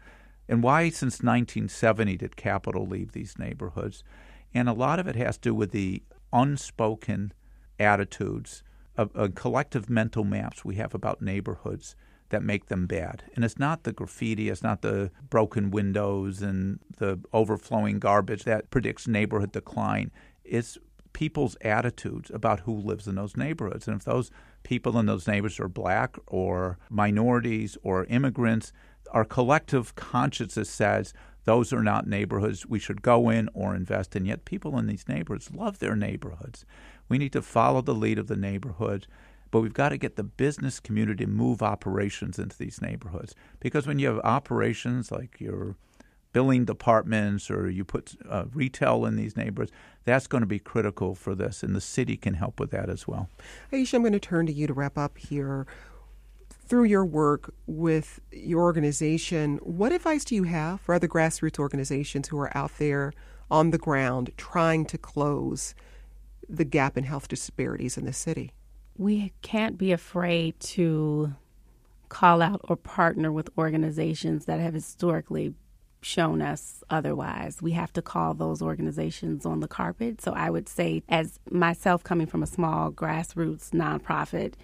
And 0.48 0.62
why, 0.62 0.88
since 0.88 1.22
1970, 1.22 2.16
did 2.16 2.36
capital 2.36 2.86
leave 2.86 3.12
these 3.12 3.38
neighborhoods? 3.38 4.02
And 4.54 4.68
a 4.68 4.72
lot 4.72 4.98
of 4.98 5.06
it 5.06 5.16
has 5.16 5.36
to 5.38 5.50
do 5.50 5.54
with 5.54 5.72
the 5.72 6.02
unspoken 6.32 7.32
attitudes, 7.78 8.62
of 8.96 9.34
collective 9.36 9.88
mental 9.88 10.24
maps 10.24 10.64
we 10.64 10.74
have 10.74 10.92
about 10.92 11.22
neighborhoods 11.22 11.94
that 12.30 12.42
make 12.42 12.66
them 12.66 12.86
bad. 12.86 13.22
And 13.34 13.44
it's 13.44 13.58
not 13.58 13.84
the 13.84 13.92
graffiti, 13.92 14.48
it's 14.48 14.62
not 14.62 14.82
the 14.82 15.10
broken 15.30 15.70
windows 15.70 16.42
and 16.42 16.80
the 16.98 17.20
overflowing 17.32 18.00
garbage 18.00 18.44
that 18.44 18.70
predicts 18.70 19.06
neighborhood 19.06 19.52
decline. 19.52 20.10
It's 20.44 20.78
people's 21.12 21.56
attitudes 21.62 22.30
about 22.34 22.60
who 22.60 22.74
lives 22.74 23.08
in 23.08 23.14
those 23.14 23.36
neighborhoods. 23.36 23.88
And 23.88 23.96
if 23.96 24.04
those 24.04 24.30
people 24.62 24.98
in 24.98 25.06
those 25.06 25.26
neighborhoods 25.26 25.58
are 25.58 25.68
black 25.68 26.16
or 26.26 26.78
minorities 26.90 27.78
or 27.82 28.04
immigrants, 28.06 28.72
our 29.12 29.24
collective 29.24 29.94
consciousness 29.94 30.68
says 30.68 31.14
those 31.48 31.72
are 31.72 31.82
not 31.82 32.06
neighborhoods 32.06 32.66
we 32.66 32.78
should 32.78 33.00
go 33.00 33.30
in 33.30 33.48
or 33.54 33.74
invest 33.74 34.14
in. 34.14 34.26
Yet 34.26 34.44
people 34.44 34.76
in 34.78 34.86
these 34.86 35.08
neighborhoods 35.08 35.50
love 35.50 35.78
their 35.78 35.96
neighborhoods. 35.96 36.66
We 37.08 37.16
need 37.16 37.32
to 37.32 37.40
follow 37.40 37.80
the 37.80 37.94
lead 37.94 38.18
of 38.18 38.26
the 38.26 38.36
neighborhood, 38.36 39.06
but 39.50 39.62
we've 39.62 39.72
got 39.72 39.88
to 39.88 39.96
get 39.96 40.16
the 40.16 40.22
business 40.22 40.78
community 40.78 41.24
to 41.24 41.30
move 41.30 41.62
operations 41.62 42.38
into 42.38 42.58
these 42.58 42.82
neighborhoods. 42.82 43.34
Because 43.60 43.86
when 43.86 43.98
you 43.98 44.08
have 44.08 44.18
operations 44.24 45.10
like 45.10 45.40
your 45.40 45.76
billing 46.34 46.66
departments 46.66 47.50
or 47.50 47.70
you 47.70 47.82
put 47.82 48.14
uh, 48.28 48.44
retail 48.52 49.06
in 49.06 49.16
these 49.16 49.34
neighborhoods, 49.34 49.72
that's 50.04 50.26
going 50.26 50.42
to 50.42 50.46
be 50.46 50.58
critical 50.58 51.14
for 51.14 51.34
this, 51.34 51.62
and 51.62 51.74
the 51.74 51.80
city 51.80 52.18
can 52.18 52.34
help 52.34 52.60
with 52.60 52.70
that 52.72 52.90
as 52.90 53.08
well. 53.08 53.30
Aisha, 53.72 53.94
I'm 53.94 54.02
going 54.02 54.12
to 54.12 54.20
turn 54.20 54.44
to 54.44 54.52
you 54.52 54.66
to 54.66 54.74
wrap 54.74 54.98
up 54.98 55.16
here 55.16 55.66
through 56.68 56.84
your 56.84 57.04
work 57.04 57.54
with 57.66 58.20
your 58.30 58.60
organization, 58.60 59.58
what 59.62 59.92
advice 59.92 60.24
do 60.24 60.34
you 60.34 60.44
have 60.44 60.80
for 60.80 60.94
other 60.94 61.08
grassroots 61.08 61.58
organizations 61.58 62.28
who 62.28 62.38
are 62.38 62.54
out 62.56 62.72
there 62.78 63.12
on 63.50 63.70
the 63.70 63.78
ground 63.78 64.30
trying 64.36 64.84
to 64.84 64.98
close 64.98 65.74
the 66.48 66.64
gap 66.64 66.98
in 66.98 67.04
health 67.04 67.28
disparities 67.28 67.96
in 67.96 68.04
the 68.04 68.12
city? 68.12 68.52
We 68.96 69.32
can't 69.42 69.78
be 69.78 69.92
afraid 69.92 70.60
to 70.60 71.34
call 72.08 72.42
out 72.42 72.60
or 72.64 72.76
partner 72.76 73.32
with 73.32 73.48
organizations 73.56 74.44
that 74.46 74.60
have 74.60 74.74
historically 74.74 75.54
shown 76.00 76.40
us 76.42 76.82
otherwise. 76.90 77.60
We 77.60 77.72
have 77.72 77.92
to 77.94 78.02
call 78.02 78.34
those 78.34 78.62
organizations 78.62 79.44
on 79.44 79.60
the 79.60 79.68
carpet. 79.68 80.20
So 80.20 80.32
I 80.32 80.50
would 80.50 80.68
say, 80.68 81.02
as 81.08 81.40
myself 81.50 82.04
coming 82.04 82.26
from 82.26 82.42
a 82.42 82.46
small 82.46 82.92
grassroots 82.92 83.70
nonprofit, 83.70 84.54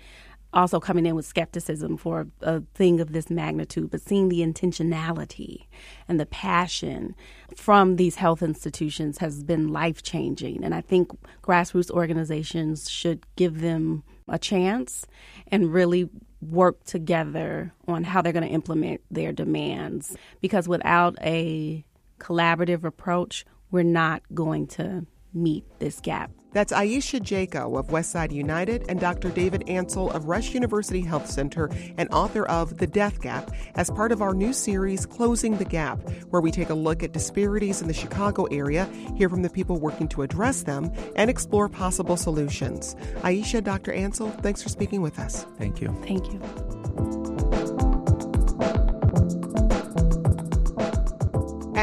also 0.55 0.81
coming 0.81 1.05
in 1.05 1.15
with 1.15 1.27
skepticism 1.27 1.97
for 1.97 2.27
a 2.41 2.63
thing 2.75 3.01
of 3.01 3.13
this 3.13 3.29
magnitude, 3.29 3.91
but 3.91 4.01
seeing 4.01 4.29
the 4.29 4.41
intentionality 4.41 5.67
and 6.09 6.19
the 6.19 6.27
passion 6.27 7.15
from 7.57 7.97
these 7.97 8.15
health 8.15 8.43
institutions 8.43 9.19
has 9.19 9.43
been 9.43 9.69
life 9.69 10.03
changing. 10.03 10.65
And 10.65 10.75
I 10.75 10.81
think 10.81 11.11
grassroots 11.43 11.91
organizations 11.91 12.89
should 12.89 13.25
give 13.37 13.61
them 13.61 14.05
a 14.29 14.39
chance 14.39 15.07
and 15.49 15.73
really 15.73 16.09
work 16.41 16.83
together 16.85 17.73
on 17.89 18.05
how 18.05 18.23
they're 18.23 18.33
going 18.33 18.47
to 18.47 18.55
implement 18.55 19.01
their 19.11 19.33
demands. 19.33 20.17
Because 20.41 20.69
without 20.69 21.17
a 21.21 21.85
collaborative 22.19 22.85
approach, 22.85 23.45
we're 23.71 23.83
not 23.83 24.23
going 24.33 24.67
to 24.69 25.07
meet 25.33 25.65
this 25.81 26.01
gap. 26.01 26.31
That's 26.55 26.73
Aisha 26.73 27.21
Jaco 27.21 27.79
of 27.79 27.89
Westside 27.89 28.33
United 28.33 28.87
and 28.89 29.01
Dr. 29.01 29.29
David 29.31 29.69
Ansell 29.69 30.11
of 30.13 30.27
Rush 30.27 30.55
University 30.55 31.01
Health 31.01 31.29
Center 31.29 31.69
and 31.99 32.09
author 32.13 32.47
of 32.47 32.79
The 32.79 32.87
Death 32.87 33.21
Gap 33.21 33.51
as 33.75 33.91
part 33.91 34.13
of 34.13 34.23
our 34.23 34.33
new 34.33 34.53
series, 34.53 35.05
Closing 35.05 35.59
the 35.59 35.65
Gap, 35.65 35.99
where 36.31 36.41
we 36.41 36.53
take 36.53 36.71
a 36.71 36.75
look 36.75 37.03
at 37.03 37.13
disparities 37.13 37.83
in 37.83 37.89
the 37.89 37.95
Chicago 37.95 38.45
area, 38.45 38.87
hear 39.17 39.29
from 39.29 39.43
the 39.43 39.51
people 39.51 39.81
working 39.81 40.09
to 40.09 40.23
address 40.23 40.63
them, 40.63 40.93
and 41.17 41.29
explore 41.29 41.69
possible 41.69 42.17
solutions. 42.17 42.95
Aisha, 43.23 43.63
Dr. 43.63 43.93
Ansell, 43.93 44.31
thanks 44.31 44.63
for 44.63 44.69
speaking 44.69 45.03
with 45.03 45.19
us. 45.19 45.45
Thank 45.59 45.81
you. 45.81 45.89
Thank 46.07 46.33
you. 46.33 47.24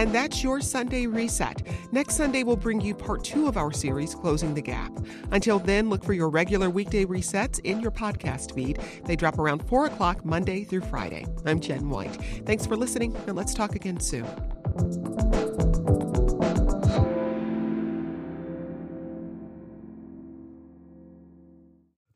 And 0.01 0.11
that's 0.11 0.43
your 0.43 0.61
Sunday 0.61 1.05
reset. 1.05 1.61
Next 1.91 2.15
Sunday, 2.15 2.41
we'll 2.41 2.55
bring 2.55 2.81
you 2.81 2.95
part 2.95 3.23
two 3.23 3.47
of 3.47 3.55
our 3.55 3.71
series, 3.71 4.15
Closing 4.15 4.55
the 4.55 4.61
Gap. 4.61 4.91
Until 5.29 5.59
then, 5.59 5.91
look 5.91 6.03
for 6.03 6.13
your 6.13 6.31
regular 6.31 6.71
weekday 6.71 7.05
resets 7.05 7.59
in 7.65 7.79
your 7.79 7.91
podcast 7.91 8.55
feed. 8.55 8.79
They 9.05 9.15
drop 9.15 9.37
around 9.37 9.59
4 9.67 9.85
o'clock 9.85 10.25
Monday 10.25 10.63
through 10.63 10.81
Friday. 10.81 11.27
I'm 11.45 11.59
Jen 11.59 11.87
White. 11.87 12.15
Thanks 12.47 12.65
for 12.65 12.75
listening, 12.75 13.15
and 13.27 13.35
let's 13.35 13.53
talk 13.53 13.75
again 13.75 13.99
soon. 13.99 14.25